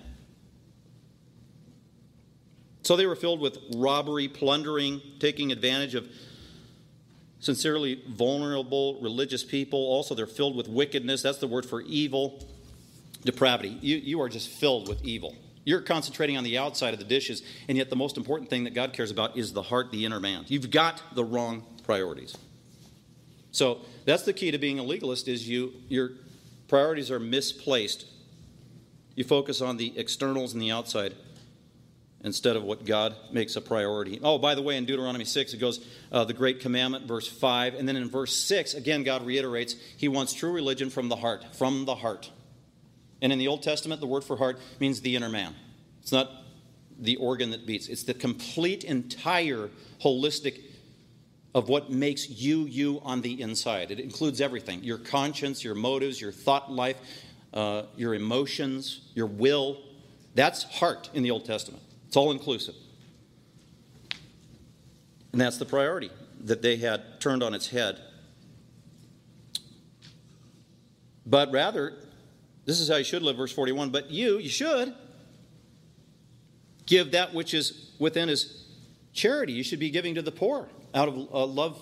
[2.83, 6.09] So they were filled with robbery, plundering, taking advantage of
[7.41, 9.79] sincerely vulnerable religious people.
[9.79, 11.23] Also, they're filled with wickedness.
[11.23, 12.47] That's the word for evil,
[13.25, 13.79] depravity.
[13.81, 15.35] You, you are just filled with evil.
[15.65, 18.75] You're concentrating on the outside of the dishes, and yet the most important thing that
[18.75, 20.45] God cares about is the heart, the inner man.
[20.49, 22.37] You've got the wrong priorities.
[23.53, 26.13] So that's the key to being a legalist is you your
[26.69, 28.07] priorities are misplaced.
[29.17, 31.15] You focus on the externals and the outside
[32.23, 34.21] instead of what God makes a priority.
[34.23, 37.75] Oh, by the way, in Deuteronomy 6, it goes uh, the great commandment, verse 5.
[37.75, 41.45] And then in verse 6, again, God reiterates he wants true religion from the heart,
[41.55, 42.31] from the heart.
[43.23, 45.55] And in the Old Testament, the word for heart means the inner man.
[46.03, 46.31] It's not
[46.99, 49.71] the organ that beats, it's the complete, entire,
[50.03, 50.61] holistic
[51.55, 53.91] of what makes you you on the inside.
[53.91, 56.97] It includes everything your conscience, your motives, your thought life,
[57.53, 59.79] uh, your emotions, your will.
[60.35, 61.83] That's heart in the Old Testament.
[62.11, 62.75] It's all inclusive.
[65.31, 68.01] And that's the priority that they had turned on its head.
[71.25, 71.95] But rather,
[72.65, 73.91] this is how you should live, verse 41.
[73.91, 74.93] But you, you should
[76.85, 78.65] give that which is within as
[79.13, 79.53] charity.
[79.53, 81.81] You should be giving to the poor out of uh, love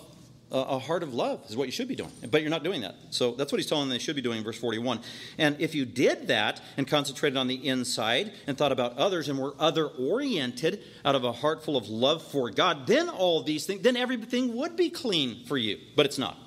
[0.51, 2.11] a heart of love is what you should be doing.
[2.29, 2.95] But you're not doing that.
[3.11, 4.99] So that's what he's telling them they should be doing in verse 41.
[5.37, 9.37] And if you did that and concentrated on the inside and thought about others and
[9.37, 13.65] were other oriented out of a heart full of love for God, then all these
[13.65, 15.77] things, then everything would be clean for you.
[15.95, 16.37] But it's not.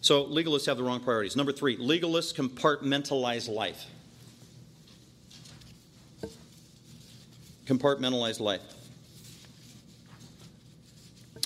[0.00, 1.36] So legalists have the wrong priorities.
[1.36, 3.86] Number three, legalists compartmentalize life.
[7.66, 8.62] Compartmentalize life.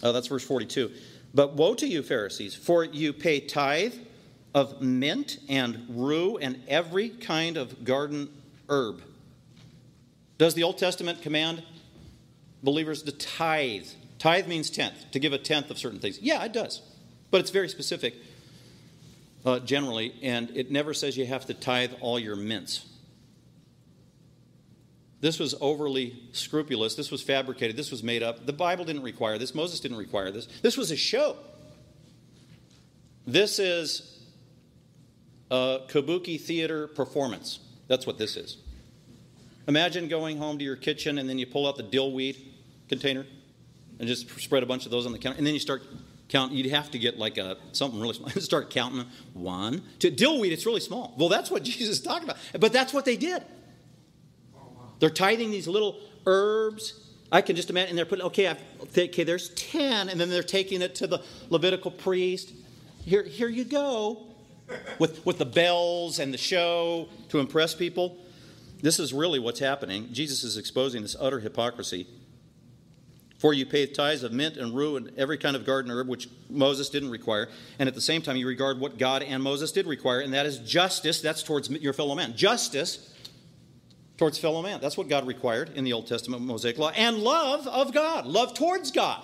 [0.07, 0.92] Oh, that's verse 42.
[1.35, 3.95] But woe to you, Pharisees, for you pay tithe
[4.55, 8.29] of mint and rue and every kind of garden
[8.69, 9.03] herb.
[10.38, 11.64] Does the Old Testament command
[12.62, 13.88] believers to tithe?
[14.21, 16.21] Tithe means tenth, to give a tenth of certain things.
[16.21, 16.83] Yeah, it does.
[17.33, 18.14] But it's very specific
[19.45, 22.87] uh, generally, and it never says you have to tithe all your mints.
[25.20, 26.94] This was overly scrupulous.
[26.94, 27.76] This was fabricated.
[27.76, 28.46] This was made up.
[28.46, 29.55] The Bible didn't require this.
[29.55, 30.46] Moses didn't require this.
[30.62, 31.37] This was a show.
[33.26, 34.20] This is
[35.50, 37.61] a kabuki theater performance.
[37.88, 38.59] That's what this is.
[39.68, 42.37] Imagine going home to your kitchen and then you pull out the dillweed
[42.88, 43.26] container
[43.98, 45.38] and just spread a bunch of those on the counter.
[45.38, 45.83] And then you start
[46.29, 46.57] counting.
[46.57, 48.29] You'd have to get like a, something really small.
[48.40, 50.11] start counting one, two.
[50.11, 51.14] Dillweed, it's really small.
[51.16, 52.37] Well, that's what Jesus is talking about.
[52.59, 53.42] But that's what they did.
[54.99, 57.03] They're tithing these little herbs.
[57.31, 58.61] I can just imagine, and they're putting, okay, I've,
[58.97, 62.53] okay, there's 10, and then they're taking it to the Levitical priest.
[63.05, 64.27] Here, here you go.
[64.99, 68.19] with, with the bells and the show to impress people.
[68.83, 70.09] This is really what's happening.
[70.13, 72.07] Jesus is exposing this utter hypocrisy.
[73.39, 76.29] For you pay tithes of mint and rue and every kind of garden herb, which
[76.49, 77.49] Moses didn't require.
[77.79, 80.47] And at the same time, you regard what God and Moses did require, and that
[80.47, 81.21] is justice.
[81.21, 82.35] That's towards your fellow man.
[82.35, 83.13] Justice
[84.16, 84.81] towards fellow man.
[84.81, 86.90] That's what God required in the Old Testament Mosaic law.
[86.90, 89.22] And love of God, love towards God.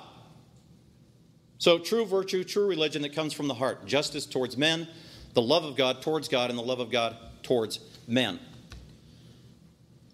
[1.59, 3.87] So, true virtue, true religion that comes from the heart.
[3.87, 4.89] Justice towards men,
[5.35, 7.79] the love of God towards God, and the love of God towards
[8.09, 8.41] men.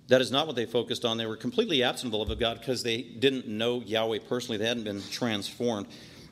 [0.08, 1.16] That is not what they focused on.
[1.18, 4.58] They were completely absent of the love of God because they didn't know Yahweh personally.
[4.58, 5.86] They hadn't been transformed.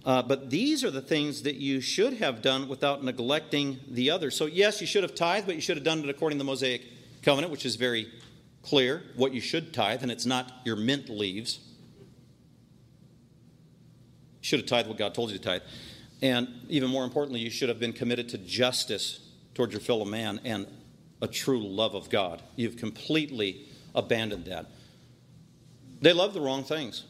[0.05, 4.37] Uh, but these are the things that you should have done without neglecting the others.
[4.37, 6.47] So, yes, you should have tithed, but you should have done it according to the
[6.47, 6.83] Mosaic
[7.23, 8.09] covenant, which is very
[8.67, 11.61] clear what you should tithe, and it's not your mint leaves.
[14.41, 15.63] You should have tithe what God told you to tithe.
[16.21, 19.21] And even more importantly, you should have been committed to justice
[19.55, 20.67] towards your fellow man and
[21.23, 22.43] a true love of God.
[22.57, 24.67] You've completely abandoned that.
[26.01, 27.05] They love the wrong things.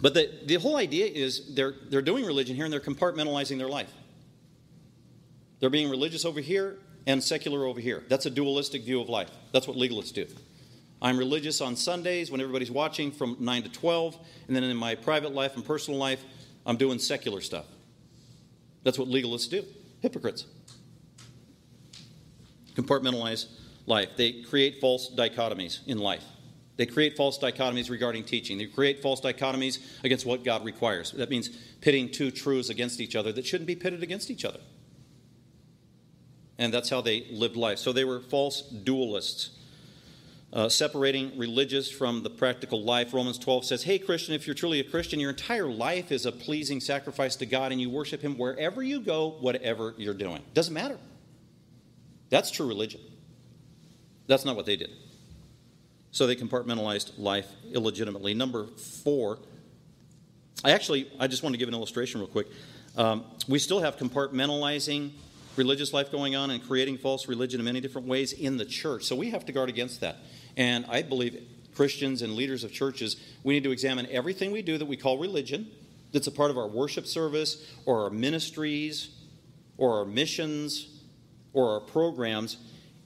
[0.00, 3.68] But the, the whole idea is they're, they're doing religion here and they're compartmentalizing their
[3.68, 3.92] life.
[5.60, 6.78] They're being religious over here
[7.08, 8.04] and secular over here.
[8.08, 9.30] That's a dualistic view of life.
[9.50, 10.26] That's what legalists do.
[11.00, 14.94] I'm religious on Sundays when everybody's watching from 9 to 12, and then in my
[14.94, 16.22] private life and personal life,
[16.66, 17.64] I'm doing secular stuff.
[18.84, 19.64] That's what legalists do.
[20.00, 20.44] Hypocrites
[22.74, 23.46] compartmentalize
[23.86, 24.10] life.
[24.16, 26.24] They create false dichotomies in life.
[26.76, 28.56] They create false dichotomies regarding teaching.
[28.56, 31.10] They create false dichotomies against what God requires.
[31.10, 31.48] That means
[31.80, 34.60] pitting two truths against each other that shouldn't be pitted against each other.
[36.58, 37.78] And that's how they lived life.
[37.78, 39.50] So they were false dualists,
[40.52, 43.14] uh, separating religious from the practical life.
[43.14, 46.32] Romans 12 says, Hey, Christian, if you're truly a Christian, your entire life is a
[46.32, 50.42] pleasing sacrifice to God, and you worship Him wherever you go, whatever you're doing.
[50.52, 50.98] Doesn't matter.
[52.30, 53.00] That's true religion.
[54.26, 54.90] That's not what they did.
[56.10, 58.34] So they compartmentalized life illegitimately.
[58.34, 59.38] Number four,
[60.64, 62.48] I actually, I just want to give an illustration real quick.
[62.96, 65.12] Um, we still have compartmentalizing
[65.58, 69.04] religious life going on and creating false religion in many different ways in the church.
[69.04, 70.16] So we have to guard against that.
[70.56, 74.78] And I believe Christians and leaders of churches, we need to examine everything we do
[74.78, 75.70] that we call religion,
[76.12, 79.10] that's a part of our worship service or our ministries
[79.76, 80.88] or our missions
[81.52, 82.56] or our programs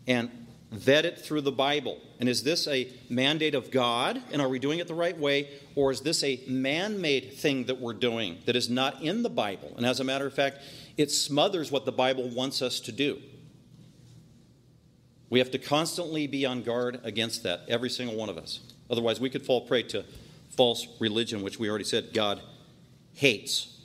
[0.06, 0.30] and
[0.70, 2.00] vet it through the Bible.
[2.18, 4.22] And is this a mandate of God?
[4.32, 5.50] And are we doing it the right way?
[5.74, 9.28] Or is this a man made thing that we're doing that is not in the
[9.28, 9.74] Bible?
[9.76, 10.58] And as a matter of fact,
[10.96, 13.20] it smothers what the Bible wants us to do.
[15.30, 18.60] We have to constantly be on guard against that, every single one of us.
[18.90, 20.04] Otherwise, we could fall prey to
[20.50, 22.40] false religion, which we already said God
[23.14, 23.78] hates.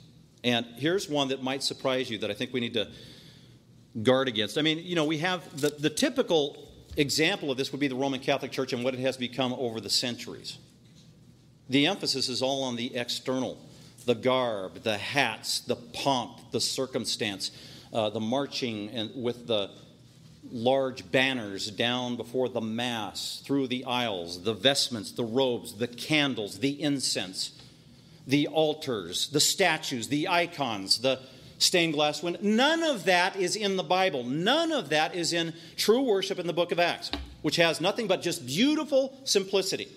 [0.44, 2.88] And here's one that might surprise you that I think we need to
[4.02, 4.58] guard against.
[4.58, 7.94] I mean, you know, we have the, the typical example of this would be the
[7.94, 10.58] Roman Catholic Church and what it has become over the centuries.
[11.68, 13.58] The emphasis is all on the external
[14.08, 17.50] the garb, the hats, the pomp, the circumstance,
[17.92, 19.70] uh, the marching and with the
[20.50, 26.60] large banners down before the Mass, through the aisles, the vestments, the robes, the candles,
[26.60, 27.52] the incense,
[28.26, 31.20] the altars, the statues, the icons, the
[31.58, 32.40] stained glass window.
[32.42, 34.24] None of that is in the Bible.
[34.24, 37.10] None of that is in true worship in the book of Acts,
[37.42, 39.88] which has nothing but just beautiful simplicity.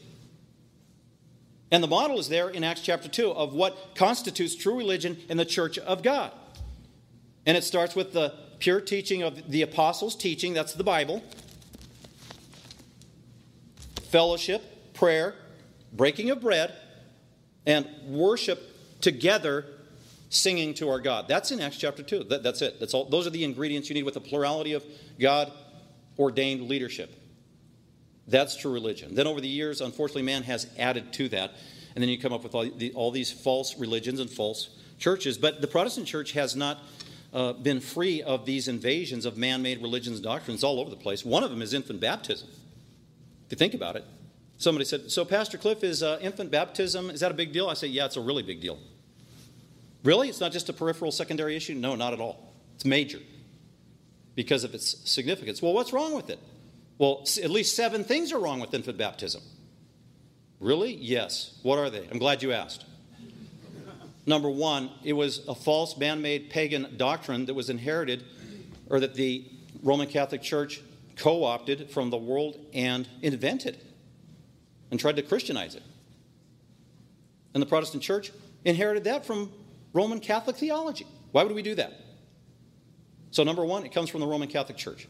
[1.72, 5.38] And the model is there in Acts chapter 2 of what constitutes true religion in
[5.38, 6.32] the church of God.
[7.46, 11.24] And it starts with the pure teaching of the apostles' teaching, that's the Bible,
[14.10, 15.34] fellowship, prayer,
[15.94, 16.74] breaking of bread,
[17.66, 19.66] and worship together
[20.30, 21.28] singing to our God.
[21.28, 22.26] That's in Acts chapter 2.
[22.26, 22.80] That, that's it.
[22.80, 23.06] That's all.
[23.06, 24.84] Those are the ingredients you need with a plurality of
[25.20, 25.52] God
[26.20, 27.21] ordained leadership.
[28.32, 29.14] That's true religion.
[29.14, 31.54] Then over the years, unfortunately, man has added to that.
[31.94, 35.38] And then you come up with all, the, all these false religions and false churches.
[35.38, 36.80] But the Protestant church has not
[37.34, 40.96] uh, been free of these invasions of man made religions and doctrines all over the
[40.96, 41.26] place.
[41.26, 42.48] One of them is infant baptism.
[43.46, 44.06] If you think about it,
[44.58, 47.68] somebody said, So, Pastor Cliff, is uh, infant baptism, is that a big deal?
[47.68, 48.80] I say, Yeah, it's a really big deal.
[50.04, 50.30] Really?
[50.30, 51.74] It's not just a peripheral secondary issue?
[51.74, 52.54] No, not at all.
[52.76, 53.20] It's major
[54.36, 55.62] because of its significance.
[55.62, 56.40] Well, what's wrong with it?
[57.02, 59.42] Well, at least seven things are wrong with infant baptism.
[60.60, 60.94] Really?
[60.94, 61.58] Yes.
[61.64, 62.08] What are they?
[62.08, 62.86] I'm glad you asked.
[64.28, 68.24] Number one, it was a false man made pagan doctrine that was inherited
[68.88, 69.50] or that the
[69.82, 70.80] Roman Catholic Church
[71.16, 73.80] co opted from the world and invented
[74.92, 75.84] and tried to Christianize it.
[77.56, 78.32] And the Protestant Church
[78.64, 79.52] inherited that from
[79.92, 81.08] Roman Catholic theology.
[81.32, 82.00] Why would we do that?
[83.32, 85.08] So, number one, it comes from the Roman Catholic Church.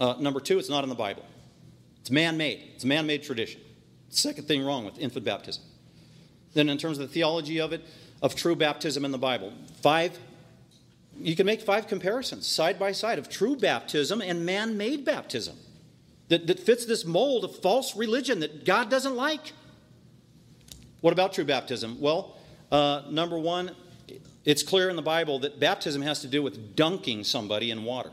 [0.00, 1.24] Uh, number two, it's not in the Bible.
[2.00, 3.60] It's man made, it's a man made tradition.
[4.10, 5.64] Second thing wrong with infant baptism.
[6.54, 7.84] Then, in terms of the theology of it,
[8.22, 10.18] of true baptism in the Bible, five,
[11.18, 15.56] you can make five comparisons side by side of true baptism and man made baptism
[16.28, 19.52] that, that fits this mold of false religion that God doesn't like.
[21.00, 22.00] What about true baptism?
[22.00, 22.36] Well,
[22.70, 23.72] uh, number one,
[24.44, 28.10] it's clear in the Bible that baptism has to do with dunking somebody in water.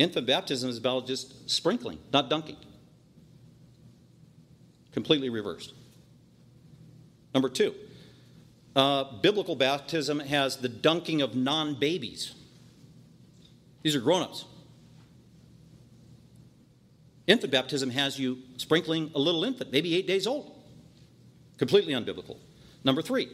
[0.00, 2.56] Infant baptism is about just sprinkling, not dunking.
[4.92, 5.74] Completely reversed.
[7.34, 7.74] Number two,
[8.74, 12.34] uh, biblical baptism has the dunking of non babies.
[13.82, 14.46] These are grown ups.
[17.26, 20.50] Infant baptism has you sprinkling a little infant, maybe eight days old.
[21.58, 22.38] Completely unbiblical.
[22.84, 23.28] Number three,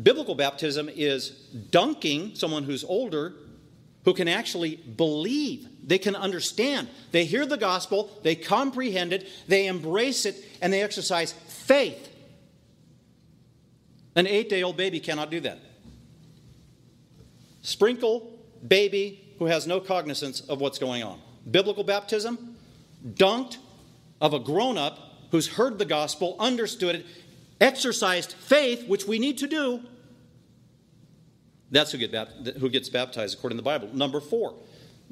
[0.00, 1.30] biblical baptism is
[1.72, 3.34] dunking someone who's older
[4.04, 5.68] who can actually believe.
[5.82, 6.88] They can understand.
[7.12, 12.08] They hear the gospel, they comprehend it, they embrace it, and they exercise faith.
[14.16, 15.58] An eight day old baby cannot do that.
[17.62, 21.20] Sprinkle baby who has no cognizance of what's going on.
[21.50, 22.56] Biblical baptism,
[23.06, 23.56] dunked
[24.20, 24.98] of a grown up
[25.30, 27.06] who's heard the gospel, understood it,
[27.60, 29.80] exercised faith, which we need to do.
[31.70, 33.88] That's who, get who gets baptized according to the Bible.
[33.92, 34.54] Number four,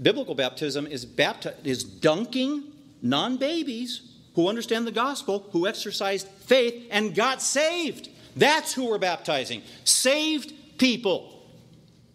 [0.00, 2.64] biblical baptism is, bapti- is dunking
[3.00, 4.02] non babies
[4.34, 8.09] who understand the gospel, who exercised faith and got saved.
[8.36, 9.62] That's who we're baptizing.
[9.84, 11.46] Saved people.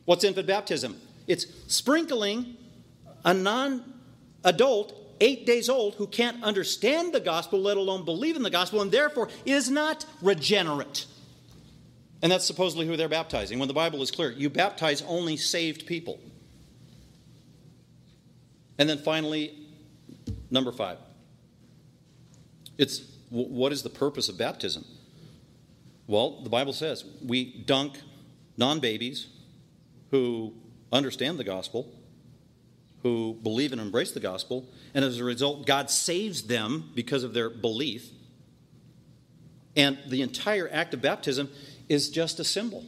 [0.06, 1.00] What's infant baptism?
[1.28, 2.58] It's sprinkling
[3.26, 3.94] a non
[4.44, 8.82] adult, eight days old, who can't understand the gospel, let alone believe in the gospel,
[8.82, 11.06] and therefore is not regenerate.
[12.24, 14.32] And that's supposedly who they're baptizing, when the Bible is clear.
[14.32, 16.22] You baptize only saved people.
[18.80, 19.54] And then finally,
[20.50, 20.98] number five.
[22.78, 24.86] It's what is the purpose of baptism?
[26.08, 28.00] Well, the Bible says we dunk
[28.56, 29.28] non babies
[30.10, 30.54] who
[30.94, 31.92] understand the gospel,
[33.02, 37.34] who believe and embrace the gospel, and as a result, God saves them because of
[37.34, 38.12] their belief.
[39.76, 41.50] And the entire act of baptism
[41.94, 42.84] is just a symbol.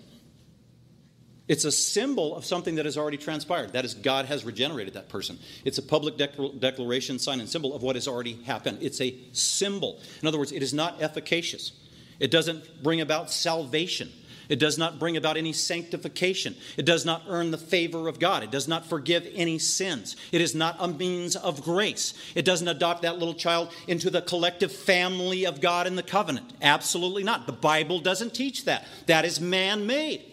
[1.47, 3.73] It's a symbol of something that has already transpired.
[3.73, 5.37] That is, God has regenerated that person.
[5.63, 8.79] It's a public declaration, sign, and symbol of what has already happened.
[8.81, 10.01] It's a symbol.
[10.21, 11.71] In other words, it is not efficacious.
[12.19, 14.11] It doesn't bring about salvation.
[14.49, 16.55] It does not bring about any sanctification.
[16.77, 18.43] It does not earn the favor of God.
[18.43, 20.15] It does not forgive any sins.
[20.31, 22.13] It is not a means of grace.
[22.35, 26.53] It doesn't adopt that little child into the collective family of God in the covenant.
[26.61, 27.47] Absolutely not.
[27.47, 28.85] The Bible doesn't teach that.
[29.07, 30.23] That is man made.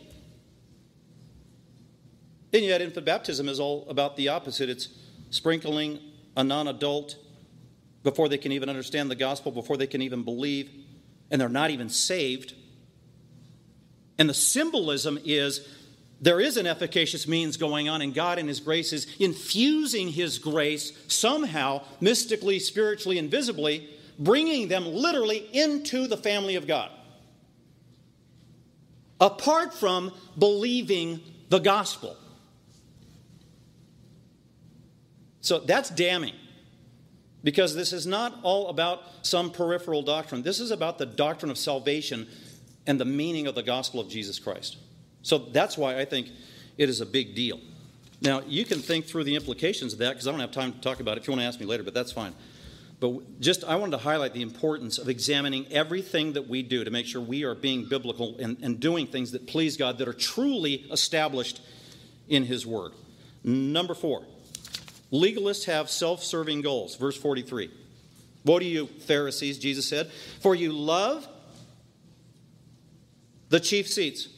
[2.52, 4.88] And yet, infant baptism is all about the opposite it's
[5.30, 5.98] sprinkling
[6.36, 7.16] a non adult
[8.02, 10.70] before they can even understand the gospel, before they can even believe
[11.32, 12.54] and they're not even saved.
[14.22, 15.66] And the symbolism is
[16.20, 20.38] there is an efficacious means going on, and God in His grace is infusing His
[20.38, 26.92] grace somehow, mystically, spiritually, and visibly, bringing them literally into the family of God.
[29.20, 31.18] Apart from believing
[31.48, 32.16] the gospel.
[35.40, 36.34] So that's damning.
[37.42, 40.42] Because this is not all about some peripheral doctrine.
[40.42, 42.28] This is about the doctrine of salvation
[42.86, 44.76] and the meaning of the gospel of Jesus Christ.
[45.22, 46.28] So that's why I think
[46.78, 47.60] it is a big deal.
[48.20, 50.80] Now, you can think through the implications of that because I don't have time to
[50.80, 52.34] talk about it if you want to ask me later, but that's fine.
[53.00, 56.90] But just, I wanted to highlight the importance of examining everything that we do to
[56.90, 60.12] make sure we are being biblical and, and doing things that please God that are
[60.12, 61.60] truly established
[62.28, 62.92] in His Word.
[63.42, 64.24] Number four,
[65.12, 66.96] Legalists have self serving goals.
[66.96, 67.70] Verse 43.
[68.44, 70.10] Woe to you, Pharisees, Jesus said,
[70.40, 71.28] for you love
[73.52, 74.28] the chief seats.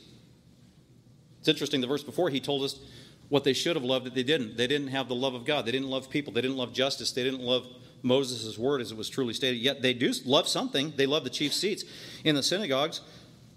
[1.39, 2.81] It's interesting, the verse before he told us
[3.29, 4.57] what they should have loved that they didn't.
[4.57, 5.65] They didn't have the love of God.
[5.65, 6.33] They didn't love people.
[6.33, 7.13] They didn't love justice.
[7.13, 7.65] They didn't love
[8.03, 9.59] Moses' word as it was truly stated.
[9.59, 10.95] Yet they do love something.
[10.97, 11.85] They love the chief seats
[12.25, 13.03] in the synagogues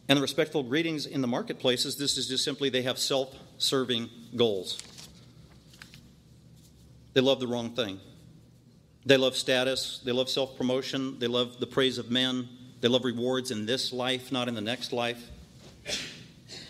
[0.07, 1.97] and the respectful greetings in the marketplaces.
[1.97, 4.79] This is just simply they have self serving goals.
[7.13, 7.99] They love the wrong thing.
[9.07, 10.01] They love status.
[10.05, 11.17] They love self promotion.
[11.17, 12.47] They love the praise of men.
[12.79, 15.31] They love rewards in this life, not in the next life.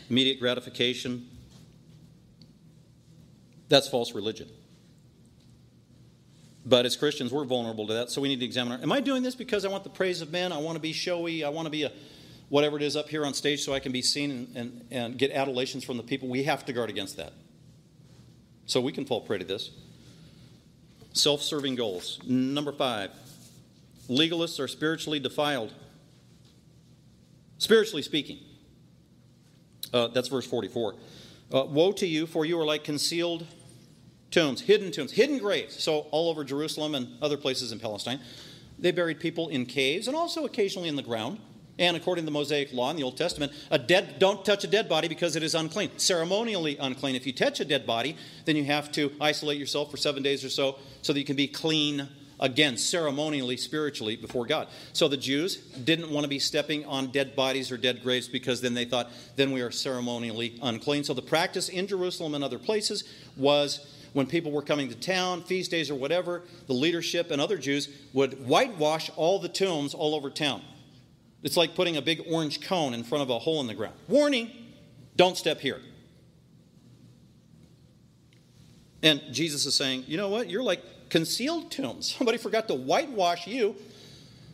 [0.09, 1.27] Immediate gratification.
[3.69, 4.49] That's false religion.
[6.65, 8.99] But as Christians, we're vulnerable to that, so we need to examine our, Am I
[8.99, 10.51] doing this because I want the praise of men?
[10.51, 11.45] I want to be showy.
[11.45, 11.91] I want to be a,
[12.49, 15.17] whatever it is up here on stage so I can be seen and, and, and
[15.17, 16.27] get adulations from the people.
[16.27, 17.31] We have to guard against that.
[18.65, 19.71] So we can fall prey to this.
[21.13, 22.19] Self serving goals.
[22.25, 23.11] Number five,
[24.09, 25.73] legalists are spiritually defiled.
[27.59, 28.39] Spiritually speaking.
[29.93, 30.95] Uh, that's verse 44.
[31.53, 33.45] Uh, Woe to you, for you are like concealed
[34.31, 35.81] tombs, hidden tombs, hidden graves.
[35.81, 38.19] So, all over Jerusalem and other places in Palestine,
[38.77, 41.39] they buried people in caves and also occasionally in the ground.
[41.79, 44.67] And according to the Mosaic law in the Old Testament, a dead don't touch a
[44.67, 47.15] dead body because it is unclean, ceremonially unclean.
[47.15, 50.43] If you touch a dead body, then you have to isolate yourself for seven days
[50.43, 52.09] or so so that you can be clean
[52.39, 54.67] again, ceremonially, spiritually before God.
[54.93, 58.61] So the Jews didn't want to be stepping on dead bodies or dead graves because
[58.61, 61.03] then they thought, then we are ceremonially unclean.
[61.03, 63.03] So the practice in Jerusalem and other places
[63.35, 67.57] was when people were coming to town, feast days or whatever, the leadership and other
[67.57, 70.61] Jews would whitewash all the tombs all over town.
[71.43, 73.95] It's like putting a big orange cone in front of a hole in the ground.
[74.07, 74.51] Warning,
[75.15, 75.79] don't step here.
[79.03, 80.49] And Jesus is saying, you know what?
[80.49, 82.11] You're like concealed tombs.
[82.17, 83.75] Somebody forgot to whitewash you.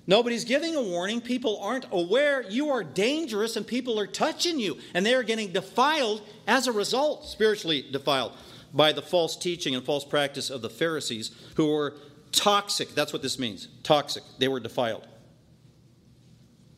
[0.06, 1.22] Nobody's giving a warning.
[1.22, 2.42] People aren't aware.
[2.50, 4.78] You are dangerous and people are touching you.
[4.94, 8.34] And they are getting defiled as a result, spiritually defiled,
[8.74, 11.96] by the false teaching and false practice of the Pharisees who were
[12.34, 12.94] toxic.
[12.96, 14.24] That's what this means toxic.
[14.40, 15.08] They were defiled.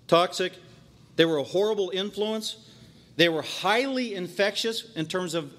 [0.08, 0.54] Toxic.
[1.16, 2.58] They were a horrible influence.
[3.16, 5.52] They were highly infectious in terms of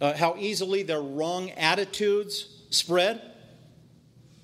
[0.00, 3.31] uh, how easily their wrong attitudes spread.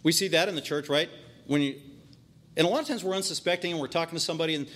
[0.08, 1.10] We see that in the church, right?
[1.46, 1.74] When you,
[2.56, 4.66] and a lot of times we're unsuspecting and we're talking to somebody and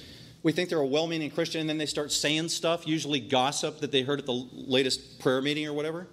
[0.43, 3.81] we think they're a well meaning Christian and then they start saying stuff, usually gossip
[3.81, 6.07] that they heard at the latest prayer meeting or whatever.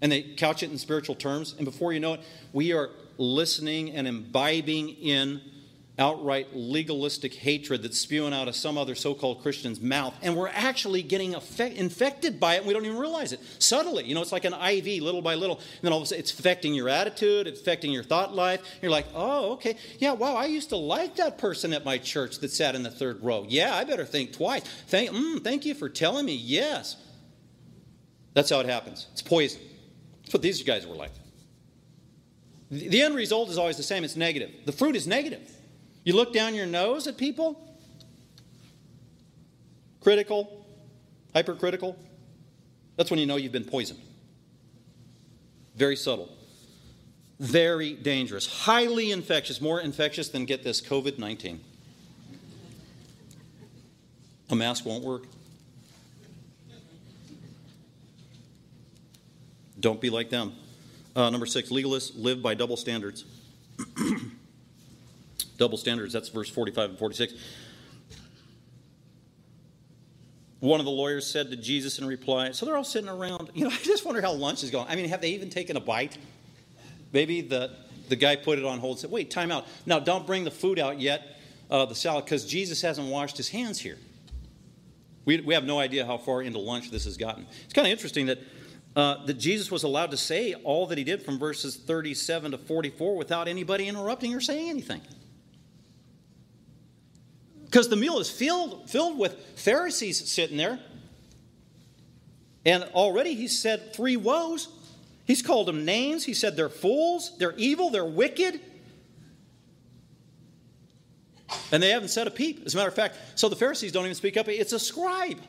[0.00, 1.54] And they couch it in spiritual terms.
[1.58, 2.22] And before you know it,
[2.54, 5.42] we are listening and imbibing in
[5.98, 10.14] outright legalistic hatred that's spewing out of some other so called Christian's mouth.
[10.22, 13.40] And we're actually getting infected by it and we don't even realize it.
[13.60, 15.56] Subtly, you know, it's like an IV, little by little.
[15.56, 18.60] And then all of a sudden, it's affecting your attitude, it's affecting your thought life.
[18.82, 19.76] You're like, oh, okay.
[19.98, 22.90] Yeah, wow, I used to like that person at my church that sat in the
[22.90, 23.46] third row.
[23.48, 24.64] Yeah, I better think twice.
[24.88, 26.34] Thank, mm, thank you for telling me.
[26.34, 26.96] Yes.
[28.32, 29.06] That's how it happens.
[29.12, 29.60] It's poison.
[30.22, 31.12] That's what these guys were like.
[32.70, 34.50] The end result is always the same it's negative.
[34.64, 35.53] The fruit is negative.
[36.04, 37.76] You look down your nose at people,
[40.00, 40.66] critical,
[41.32, 41.96] hypercritical,
[42.96, 44.00] that's when you know you've been poisoned.
[45.74, 46.28] Very subtle.
[47.40, 48.46] Very dangerous.
[48.46, 49.60] Highly infectious.
[49.60, 51.60] More infectious than, get this, COVID 19.
[54.50, 55.24] A mask won't work.
[59.80, 60.52] Don't be like them.
[61.16, 63.24] Uh, number six, legalists live by double standards.
[65.56, 66.12] double standards.
[66.12, 67.34] That's verse 45 and 46.
[70.60, 73.50] One of the lawyers said to Jesus in reply, so they're all sitting around.
[73.52, 74.88] You know, I just wonder how lunch is going.
[74.88, 76.16] I mean, have they even taken a bite?
[77.12, 77.70] Maybe the,
[78.08, 79.66] the guy put it on hold and said, wait, time out.
[79.84, 81.38] Now, don't bring the food out yet,
[81.70, 83.98] uh, the salad, because Jesus hasn't washed his hands here.
[85.26, 87.46] We, we have no idea how far into lunch this has gotten.
[87.64, 88.38] It's kind of interesting that,
[88.96, 92.58] uh, that Jesus was allowed to say all that he did from verses 37 to
[92.58, 95.02] 44 without anybody interrupting or saying anything.
[97.74, 100.78] Because the meal is filled, filled with Pharisees sitting there.
[102.64, 104.68] And already he said three woes.
[105.24, 106.24] He's called them names.
[106.24, 108.60] He said they're fools, they're evil, they're wicked.
[111.72, 112.64] And they haven't said a peep.
[112.64, 114.46] As a matter of fact, so the Pharisees don't even speak up.
[114.46, 115.40] It's a scribe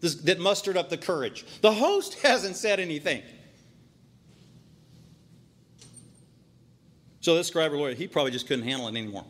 [0.00, 1.44] that mustered up the courage.
[1.60, 3.22] The host hasn't said anything.
[7.20, 9.26] So this scribe or lawyer, he probably just couldn't handle it anymore.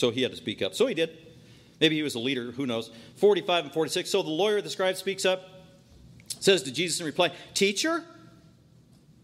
[0.00, 0.74] So he had to speak up.
[0.74, 1.10] So he did.
[1.78, 2.90] Maybe he was a leader, who knows.
[3.16, 4.08] 45 and 46.
[4.08, 5.42] So the lawyer, the scribe, speaks up,
[6.40, 8.02] says to Jesus in reply, Teacher,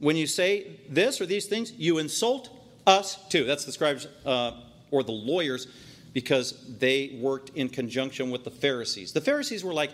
[0.00, 2.50] when you say this or these things, you insult
[2.86, 3.44] us too.
[3.44, 4.52] That's the scribes uh,
[4.90, 5.66] or the lawyers
[6.12, 9.12] because they worked in conjunction with the Pharisees.
[9.12, 9.92] The Pharisees were like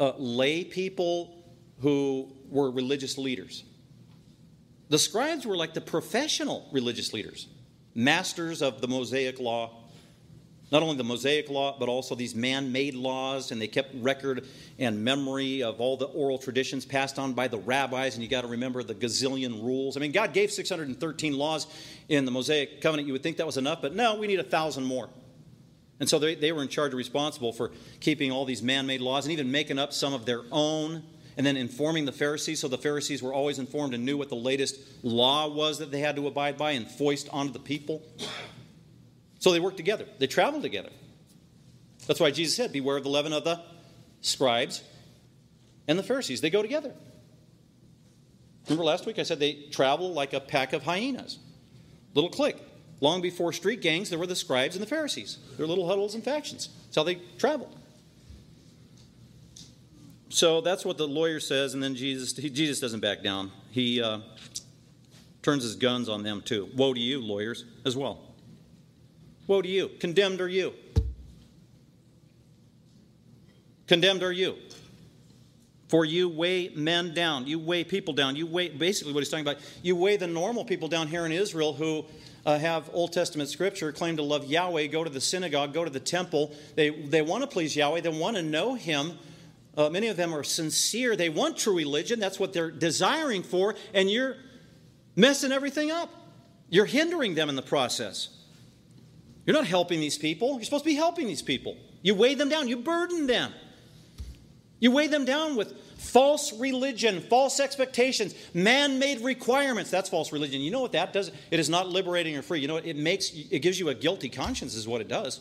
[0.00, 1.36] uh, lay people
[1.80, 3.62] who were religious leaders.
[4.88, 7.46] The scribes were like the professional religious leaders,
[7.94, 9.83] masters of the Mosaic law
[10.74, 14.44] not only the Mosaic law, but also these man made laws, and they kept record
[14.80, 18.40] and memory of all the oral traditions passed on by the rabbis, and you got
[18.40, 19.96] to remember the gazillion rules.
[19.96, 21.68] I mean, God gave 613 laws
[22.08, 23.06] in the Mosaic covenant.
[23.06, 25.08] You would think that was enough, but no, we need a thousand more.
[26.00, 27.70] And so they, they were in charge responsible for
[28.00, 31.04] keeping all these man made laws and even making up some of their own
[31.36, 34.34] and then informing the Pharisees so the Pharisees were always informed and knew what the
[34.34, 38.02] latest law was that they had to abide by and foist onto the people.
[39.44, 40.88] So they worked together, they traveled together.
[42.06, 43.60] That's why Jesus said, Beware of the leaven of the
[44.22, 44.82] scribes
[45.86, 46.40] and the Pharisees.
[46.40, 46.94] They go together.
[48.64, 51.40] Remember last week I said they travel like a pack of hyenas.
[52.14, 52.56] Little clique.
[53.02, 55.36] Long before street gangs, there were the scribes and the Pharisees.
[55.58, 56.70] Their little huddles and factions.
[56.86, 57.76] That's how they traveled.
[60.30, 63.52] So that's what the lawyer says, and then Jesus, he, Jesus doesn't back down.
[63.72, 64.20] He uh,
[65.42, 66.70] turns his guns on them too.
[66.74, 68.23] Woe to you, lawyers, as well.
[69.46, 69.90] Woe to you.
[70.00, 70.72] Condemned are you.
[73.86, 74.56] Condemned are you.
[75.88, 77.46] For you weigh men down.
[77.46, 78.36] You weigh people down.
[78.36, 81.32] You weigh, basically, what he's talking about, you weigh the normal people down here in
[81.32, 82.04] Israel who
[82.46, 85.90] uh, have Old Testament scripture, claim to love Yahweh, go to the synagogue, go to
[85.90, 86.54] the temple.
[86.74, 89.18] They, they want to please Yahweh, they want to know Him.
[89.76, 91.16] Uh, many of them are sincere.
[91.16, 92.20] They want true religion.
[92.20, 93.74] That's what they're desiring for.
[93.92, 94.36] And you're
[95.16, 96.10] messing everything up.
[96.68, 98.28] You're hindering them in the process.
[99.46, 100.54] You're not helping these people.
[100.54, 101.76] You're supposed to be helping these people.
[102.02, 103.52] You weigh them down, you burden them.
[104.80, 109.90] You weigh them down with false religion, false expectations, man made requirements.
[109.90, 110.60] That's false religion.
[110.60, 111.30] You know what that does?
[111.50, 112.60] It is not liberating or free.
[112.60, 112.86] You know what?
[112.86, 115.40] It makes, it gives you a guilty conscience, is what it does.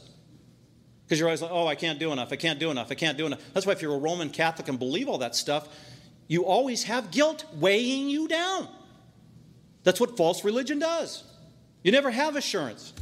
[1.03, 3.17] Because you're always like, oh, I can't do enough, I can't do enough, I can't
[3.17, 3.41] do enough.
[3.53, 5.67] That's why if you're a Roman Catholic and believe all that stuff,
[6.27, 8.69] you always have guilt weighing you down.
[9.83, 11.23] That's what false religion does.
[11.83, 12.93] You never have assurance.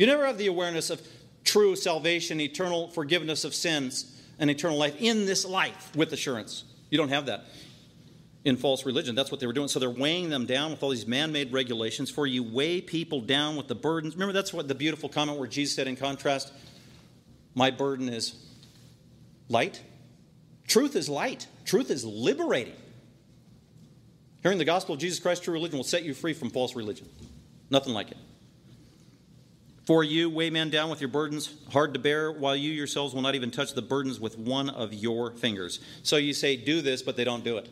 [0.00, 1.06] You never have the awareness of
[1.44, 6.64] true salvation, eternal forgiveness of sins, and eternal life in this life with assurance.
[6.88, 7.44] You don't have that
[8.42, 9.14] in false religion.
[9.14, 9.68] That's what they were doing.
[9.68, 12.10] So they're weighing them down with all these man made regulations.
[12.10, 14.14] For you weigh people down with the burdens.
[14.14, 16.50] Remember, that's what the beautiful comment where Jesus said, in contrast,
[17.54, 18.42] My burden is
[19.50, 19.82] light.
[20.66, 22.76] Truth is light, truth is liberating.
[24.42, 27.06] Hearing the gospel of Jesus Christ, true religion, will set you free from false religion.
[27.68, 28.16] Nothing like it.
[29.90, 33.22] For you, weigh men down with your burdens, hard to bear, while you yourselves will
[33.22, 35.80] not even touch the burdens with one of your fingers.
[36.04, 37.68] So you say, do this, but they don't do it.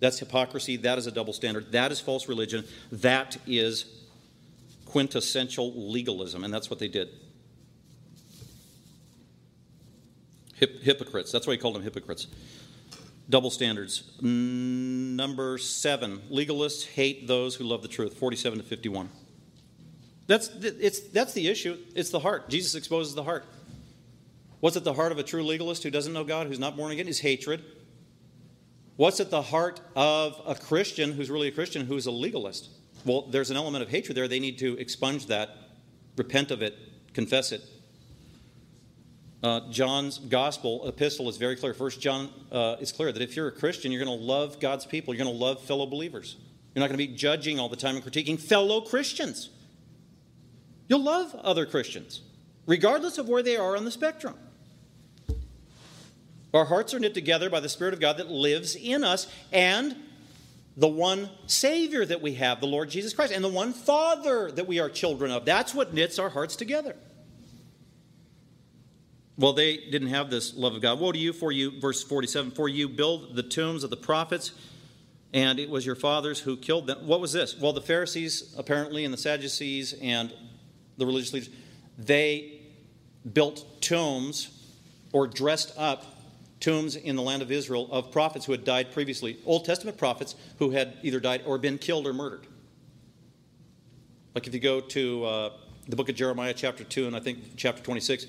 [0.00, 0.78] That's hypocrisy.
[0.78, 1.70] That is a double standard.
[1.70, 2.64] That is false religion.
[2.90, 3.84] That is
[4.84, 7.08] quintessential legalism, and that's what they did.
[10.56, 11.30] Hip- hypocrites.
[11.30, 12.26] That's why he called them hypocrites.
[13.28, 14.10] Double standards.
[14.20, 18.14] Number seven, legalists hate those who love the truth.
[18.14, 19.08] 47 to 51.
[20.30, 21.76] That's, it's, that's the issue.
[21.96, 22.48] It's the heart.
[22.48, 23.44] Jesus exposes the heart.
[24.60, 26.92] What's at the heart of a true legalist who doesn't know God, who's not born
[26.92, 27.08] again?
[27.08, 27.64] Is hatred.
[28.94, 32.68] What's at the heart of a Christian who's really a Christian who's a legalist?
[33.04, 34.28] Well, there's an element of hatred there.
[34.28, 35.50] They need to expunge that,
[36.16, 36.78] repent of it,
[37.12, 37.62] confess it,
[39.42, 41.74] uh, John's gospel epistle is very clear.
[41.74, 44.86] First John uh, is clear that if you're a Christian, you're going to love God's
[44.86, 45.12] people.
[45.12, 46.36] You're going to love fellow believers.
[46.72, 49.50] You're not going to be judging all the time and critiquing fellow Christians.
[50.90, 52.20] You'll love other Christians,
[52.66, 54.34] regardless of where they are on the spectrum.
[56.52, 59.94] Our hearts are knit together by the Spirit of God that lives in us and
[60.76, 64.66] the one Savior that we have, the Lord Jesus Christ, and the one Father that
[64.66, 65.44] we are children of.
[65.44, 66.96] That's what knits our hearts together.
[69.38, 70.98] Well, they didn't have this love of God.
[70.98, 74.50] Woe to you, for you, verse 47, for you build the tombs of the prophets,
[75.32, 77.06] and it was your fathers who killed them.
[77.06, 77.56] What was this?
[77.56, 80.34] Well, the Pharisees, apparently, and the Sadducees and
[81.00, 81.50] the religious leaders,
[81.98, 82.60] they
[83.32, 84.48] built tombs
[85.12, 86.04] or dressed up
[86.60, 90.34] tombs in the land of Israel of prophets who had died previously, Old Testament prophets
[90.58, 92.46] who had either died or been killed or murdered.
[94.34, 95.50] Like if you go to uh,
[95.88, 98.26] the book of Jeremiah, chapter 2, and I think chapter 26,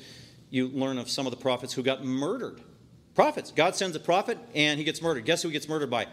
[0.49, 2.61] you learn of some of the prophets who got murdered.
[3.13, 3.51] Prophets.
[3.51, 5.25] God sends a prophet and he gets murdered.
[5.25, 6.07] Guess who he gets murdered by?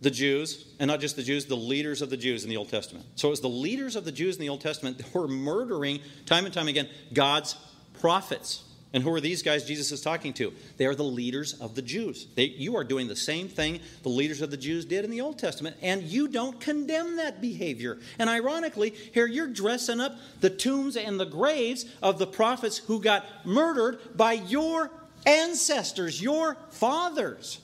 [0.00, 2.68] The Jews, and not just the Jews, the leaders of the Jews in the Old
[2.68, 3.04] Testament.
[3.16, 6.00] So it was the leaders of the Jews in the Old Testament that were murdering,
[6.24, 7.56] time and time again, God's
[8.00, 8.62] prophets.
[8.92, 10.52] And who are these guys Jesus is talking to?
[10.78, 12.26] They are the leaders of the Jews.
[12.36, 15.20] They, you are doing the same thing the leaders of the Jews did in the
[15.20, 17.98] Old Testament, and you don't condemn that behavior.
[18.18, 23.02] And ironically, here you're dressing up the tombs and the graves of the prophets who
[23.02, 24.90] got murdered by your
[25.26, 27.60] ancestors, your fathers.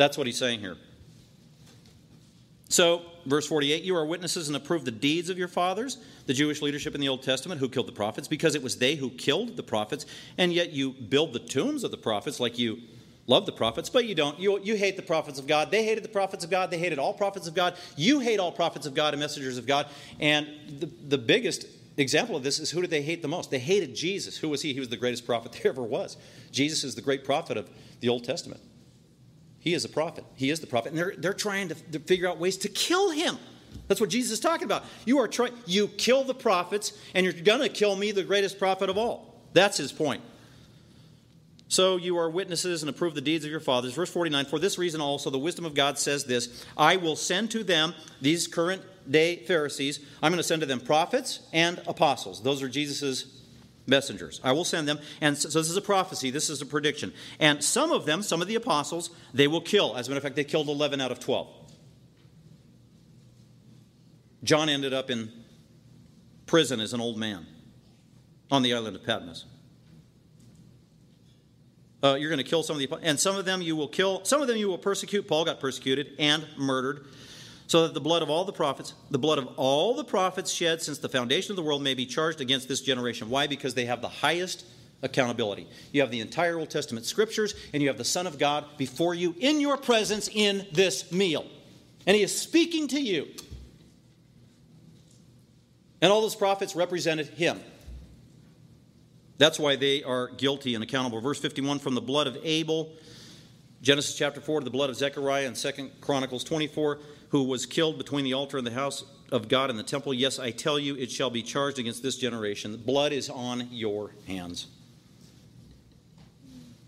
[0.00, 0.78] That's what he's saying here.
[2.70, 6.62] So, verse 48 You are witnesses and approve the deeds of your fathers, the Jewish
[6.62, 9.58] leadership in the Old Testament who killed the prophets, because it was they who killed
[9.58, 10.06] the prophets,
[10.38, 12.78] and yet you build the tombs of the prophets like you
[13.26, 14.40] love the prophets, but you don't.
[14.40, 15.70] You, you hate the prophets of God.
[15.70, 16.70] They hated the prophets of God.
[16.70, 17.74] They hated all prophets of God.
[17.94, 19.86] You hate all prophets of God and messengers of God.
[20.18, 20.48] And
[20.78, 21.66] the, the biggest
[21.98, 23.50] example of this is who did they hate the most?
[23.50, 24.38] They hated Jesus.
[24.38, 24.72] Who was he?
[24.72, 26.16] He was the greatest prophet there ever was.
[26.52, 27.68] Jesus is the great prophet of
[28.00, 28.62] the Old Testament.
[29.60, 30.24] He is a prophet.
[30.34, 30.90] He is the prophet.
[30.90, 33.38] And they're, they're trying to, to figure out ways to kill him.
[33.86, 34.84] That's what Jesus is talking about.
[35.04, 38.58] You are trying, you kill the prophets, and you're going to kill me, the greatest
[38.58, 39.40] prophet of all.
[39.52, 40.22] That's his point.
[41.68, 43.94] So you are witnesses and approve the deeds of your fathers.
[43.94, 47.50] Verse 49 For this reason also, the wisdom of God says this I will send
[47.52, 52.42] to them, these current day Pharisees, I'm going to send to them prophets and apostles.
[52.42, 53.39] Those are Jesus'
[53.86, 54.40] messengers.
[54.44, 54.98] I will send them.
[55.20, 57.12] And so, this is a prophecy, this is a prediction.
[57.38, 59.96] And some of them, some of the apostles, they will kill.
[59.96, 61.48] As a matter of fact, they killed 11 out of 12.
[64.42, 65.30] John ended up in
[66.46, 67.46] prison as an old man
[68.50, 69.44] on the island of Patmos.
[72.02, 74.24] Uh, you're going to kill some of the, and some of them you will kill,
[74.24, 75.28] some of them you will persecute.
[75.28, 77.04] Paul got persecuted and murdered
[77.70, 80.82] so that the blood of all the prophets, the blood of all the prophets shed
[80.82, 83.30] since the foundation of the world may be charged against this generation.
[83.30, 83.46] Why?
[83.46, 84.64] Because they have the highest
[85.02, 85.68] accountability.
[85.92, 89.14] You have the entire Old Testament scriptures, and you have the Son of God before
[89.14, 91.46] you in your presence in this meal.
[92.08, 93.28] And He is speaking to you.
[96.02, 97.60] And all those prophets represented Him.
[99.38, 101.20] That's why they are guilty and accountable.
[101.20, 102.90] Verse 51 from the blood of Abel,
[103.80, 106.98] Genesis chapter 4 to the blood of Zechariah, and 2 Chronicles 24
[107.30, 110.12] who was killed between the altar and the house of God and the temple.
[110.12, 112.76] Yes, I tell you, it shall be charged against this generation.
[112.76, 114.66] Blood is on your hands.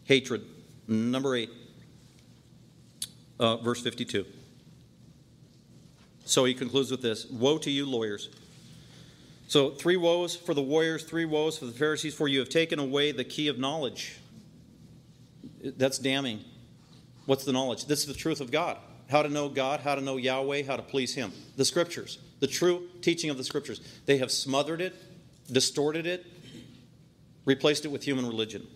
[0.05, 0.43] Hatred.
[0.89, 1.51] Number eight,
[3.39, 4.27] uh, verse 52.
[6.25, 8.29] So he concludes with this Woe to you, lawyers.
[9.47, 12.79] So, three woes for the warriors, three woes for the Pharisees, for you have taken
[12.79, 14.19] away the key of knowledge.
[15.63, 16.41] That's damning.
[17.27, 17.85] What's the knowledge?
[17.87, 18.79] This is the truth of God
[19.13, 21.33] how to know God, how to know Yahweh, how to please Him.
[21.57, 23.81] The Scriptures, the true teaching of the Scriptures.
[24.07, 24.97] They have smothered it,
[25.53, 26.27] distorted it,
[27.45, 28.67] replaced it with human religion.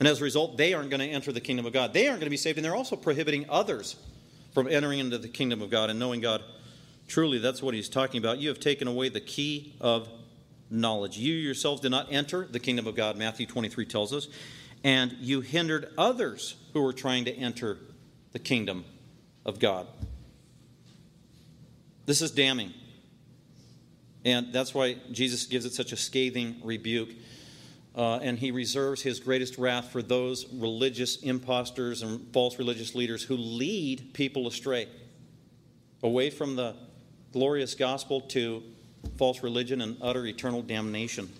[0.00, 1.92] And as a result, they aren't going to enter the kingdom of God.
[1.92, 3.96] They aren't going to be saved, and they're also prohibiting others
[4.54, 6.42] from entering into the kingdom of God and knowing God.
[7.06, 8.38] Truly, that's what he's talking about.
[8.38, 10.08] You have taken away the key of
[10.70, 11.18] knowledge.
[11.18, 14.28] You yourselves did not enter the kingdom of God, Matthew 23 tells us,
[14.82, 17.78] and you hindered others who were trying to enter
[18.32, 18.84] the kingdom
[19.46, 19.86] of God.
[22.04, 22.74] This is damning.
[24.24, 27.10] And that's why Jesus gives it such a scathing rebuke.
[27.94, 33.22] Uh, and he reserves his greatest wrath for those religious impostors and false religious leaders
[33.22, 34.88] who lead people astray
[36.02, 36.74] away from the
[37.32, 38.62] glorious gospel to
[39.16, 41.30] false religion and utter eternal damnation.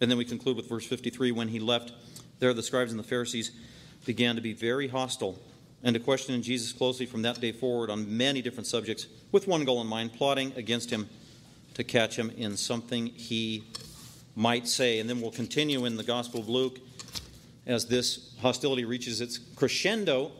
[0.00, 1.92] And then we conclude with verse 53 when he left,
[2.38, 3.50] there the scribes and the Pharisees
[4.08, 5.38] began to be very hostile
[5.82, 9.66] and to question Jesus closely from that day forward on many different subjects, with one
[9.66, 11.06] goal in mind plotting against him
[11.74, 13.64] to catch him in something he
[14.34, 14.98] might say.
[14.98, 16.78] And then we'll continue in the Gospel of Luke
[17.66, 20.32] as this hostility reaches its crescendo,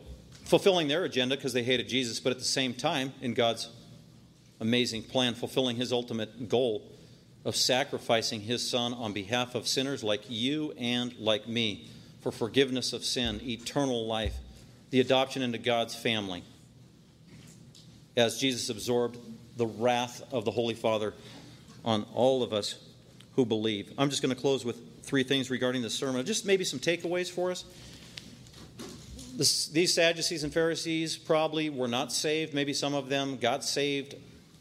[0.45, 3.69] fulfilling their agenda because they hated Jesus, but at the same time, in God's
[4.59, 6.91] amazing plan, fulfilling his ultimate goal
[7.45, 11.87] of sacrificing his son on behalf of sinners like you and like me
[12.21, 14.35] for forgiveness of sin, eternal life,
[14.89, 16.43] the adoption into God's family,
[18.17, 19.17] as Jesus absorbed
[19.57, 21.13] the wrath of the Holy Father
[21.85, 22.75] on all of us
[23.35, 23.91] who believe.
[23.97, 27.29] I'm just going to close with three things regarding this sermon, just maybe some takeaways
[27.29, 27.65] for us.
[29.35, 32.53] This, these Sadducees and Pharisees probably were not saved.
[32.53, 34.15] Maybe some of them got saved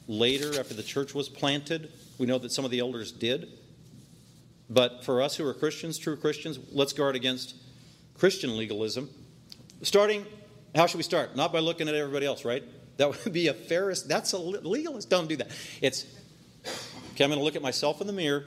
[0.06, 1.90] later after the church was planted.
[2.18, 3.48] We know that some of the elders did.
[4.70, 7.54] But for us who are Christians, true Christians, let's guard against
[8.14, 9.08] Christian legalism.
[9.82, 10.26] Starting,
[10.74, 11.36] how should we start?
[11.36, 12.62] Not by looking at everybody else, right?
[12.98, 14.06] That would be a Pharisee.
[14.06, 15.08] That's a legalist.
[15.08, 15.50] Don't do that.
[15.80, 16.04] It's,
[17.12, 18.44] okay, I'm going to look at myself in the mirror,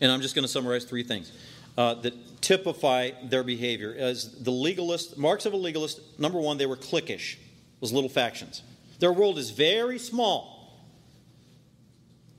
[0.00, 1.30] and I'm just going to summarize three things
[1.78, 3.94] uh, that typify their behavior.
[3.96, 7.36] As the legalist, marks of a legalist, number one, they were cliquish,
[7.80, 8.62] those little factions.
[8.98, 10.52] Their world is very small.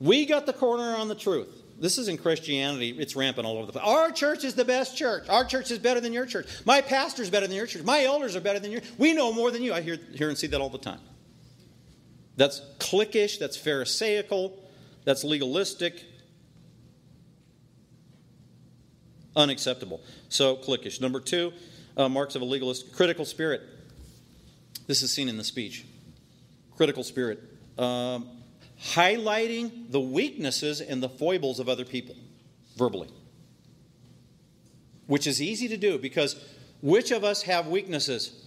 [0.00, 1.62] We got the corner on the truth.
[1.78, 3.84] This is in Christianity, it's rampant all over the place.
[3.84, 5.28] Our church is the best church.
[5.28, 6.46] Our church is better than your church.
[6.64, 7.82] My pastor is better than your church.
[7.82, 8.80] My elders are better than your.
[8.96, 9.74] We know more than you.
[9.74, 11.00] I hear, hear and see that all the time.
[12.36, 14.52] That's cliquish, that's Pharisaical,
[15.04, 16.02] that's legalistic.
[19.34, 20.00] Unacceptable.
[20.30, 21.00] So, cliquish.
[21.00, 21.52] Number two,
[21.96, 23.60] uh, marks of a legalist, critical spirit.
[24.86, 25.84] This is seen in the speech.
[26.76, 27.42] Critical spirit.
[27.76, 28.28] Um,
[28.80, 32.14] highlighting the weaknesses and the foibles of other people
[32.76, 33.08] verbally.
[35.06, 36.36] Which is easy to do because
[36.82, 38.44] which of us have weaknesses?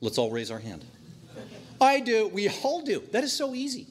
[0.00, 0.84] Let's all raise our hand.
[1.80, 2.28] I do.
[2.28, 3.02] We all do.
[3.12, 3.86] That is so easy.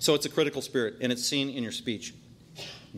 [0.00, 2.14] So it's a critical spirit, and it's seen in your speech.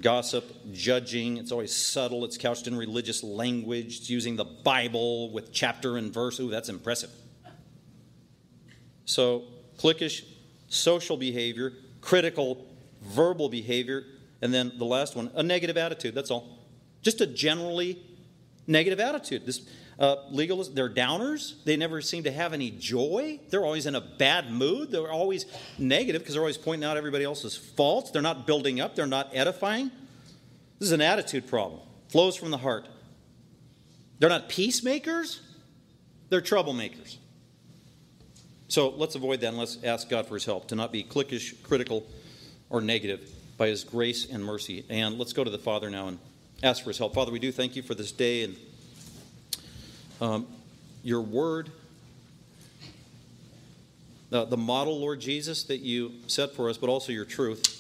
[0.01, 5.53] Gossip, judging, it's always subtle, it's couched in religious language, it's using the Bible with
[5.53, 6.39] chapter and verse.
[6.39, 7.11] Ooh, that's impressive.
[9.05, 9.45] So
[9.81, 10.25] cliquish
[10.69, 12.67] social behavior, critical
[13.03, 14.05] verbal behavior,
[14.43, 16.15] and then the last one, a negative attitude.
[16.15, 16.59] That's all.
[17.03, 17.99] Just a generally
[18.67, 19.47] negative attitude.
[19.47, 19.67] This
[19.99, 21.63] uh, legalists, they're downers.
[21.65, 23.39] They never seem to have any joy.
[23.51, 24.91] They're always in a bad mood.
[24.91, 25.45] They're always
[25.79, 28.11] negative because they're always pointing out everybody else's faults.
[28.11, 28.97] They're not building up.
[28.97, 29.91] They're not edifying.
[30.79, 31.81] This is an attitude problem.
[32.09, 32.89] Flows from the heart.
[34.19, 35.43] They're not peacemakers.
[36.31, 37.19] They're troublemakers.
[38.71, 41.61] So let's avoid that and let's ask God for his help to not be cliquish,
[41.65, 42.07] critical,
[42.71, 44.85] or negative by his grace and mercy.
[44.89, 46.21] And let's go to the Father now and
[46.63, 47.13] ask for his help.
[47.13, 48.57] Father, we do thank you for this day and
[50.21, 50.47] um,
[51.03, 51.73] your word,
[54.29, 57.77] the, the model, Lord Jesus, that you set for us, but also your truth.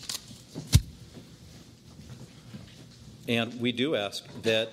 [3.28, 4.72] And we do ask that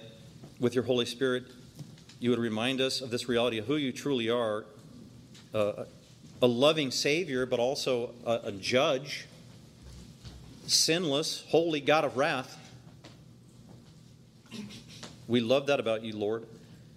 [0.60, 1.44] with your Holy Spirit,
[2.20, 4.66] you would remind us of this reality of who you truly are
[5.54, 5.84] uh,
[6.42, 9.26] a loving Savior, but also a, a judge,
[10.68, 12.58] sinless, holy God of wrath.
[15.28, 16.46] We love that about you, Lord.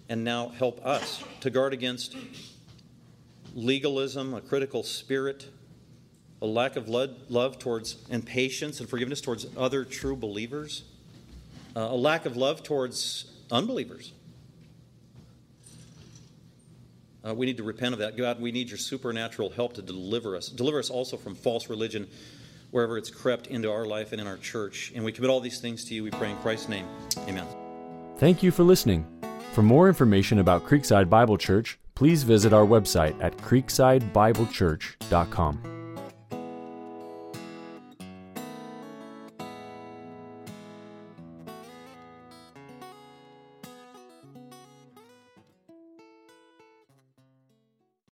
[0.09, 2.15] And now help us to guard against
[3.55, 5.47] legalism, a critical spirit,
[6.41, 10.83] a lack of love towards and patience and forgiveness towards other true believers,
[11.75, 14.11] uh, a lack of love towards unbelievers.
[17.25, 18.17] Uh, we need to repent of that.
[18.17, 20.49] God, we need your supernatural help to deliver us.
[20.49, 22.07] Deliver us also from false religion
[22.71, 24.91] wherever it's crept into our life and in our church.
[24.95, 26.03] And we commit all these things to you.
[26.03, 26.87] We pray in Christ's name.
[27.27, 27.45] Amen.
[28.17, 29.05] Thank you for listening.
[29.53, 35.80] For more information about Creekside Bible Church, please visit our website at creeksidebiblechurch.com.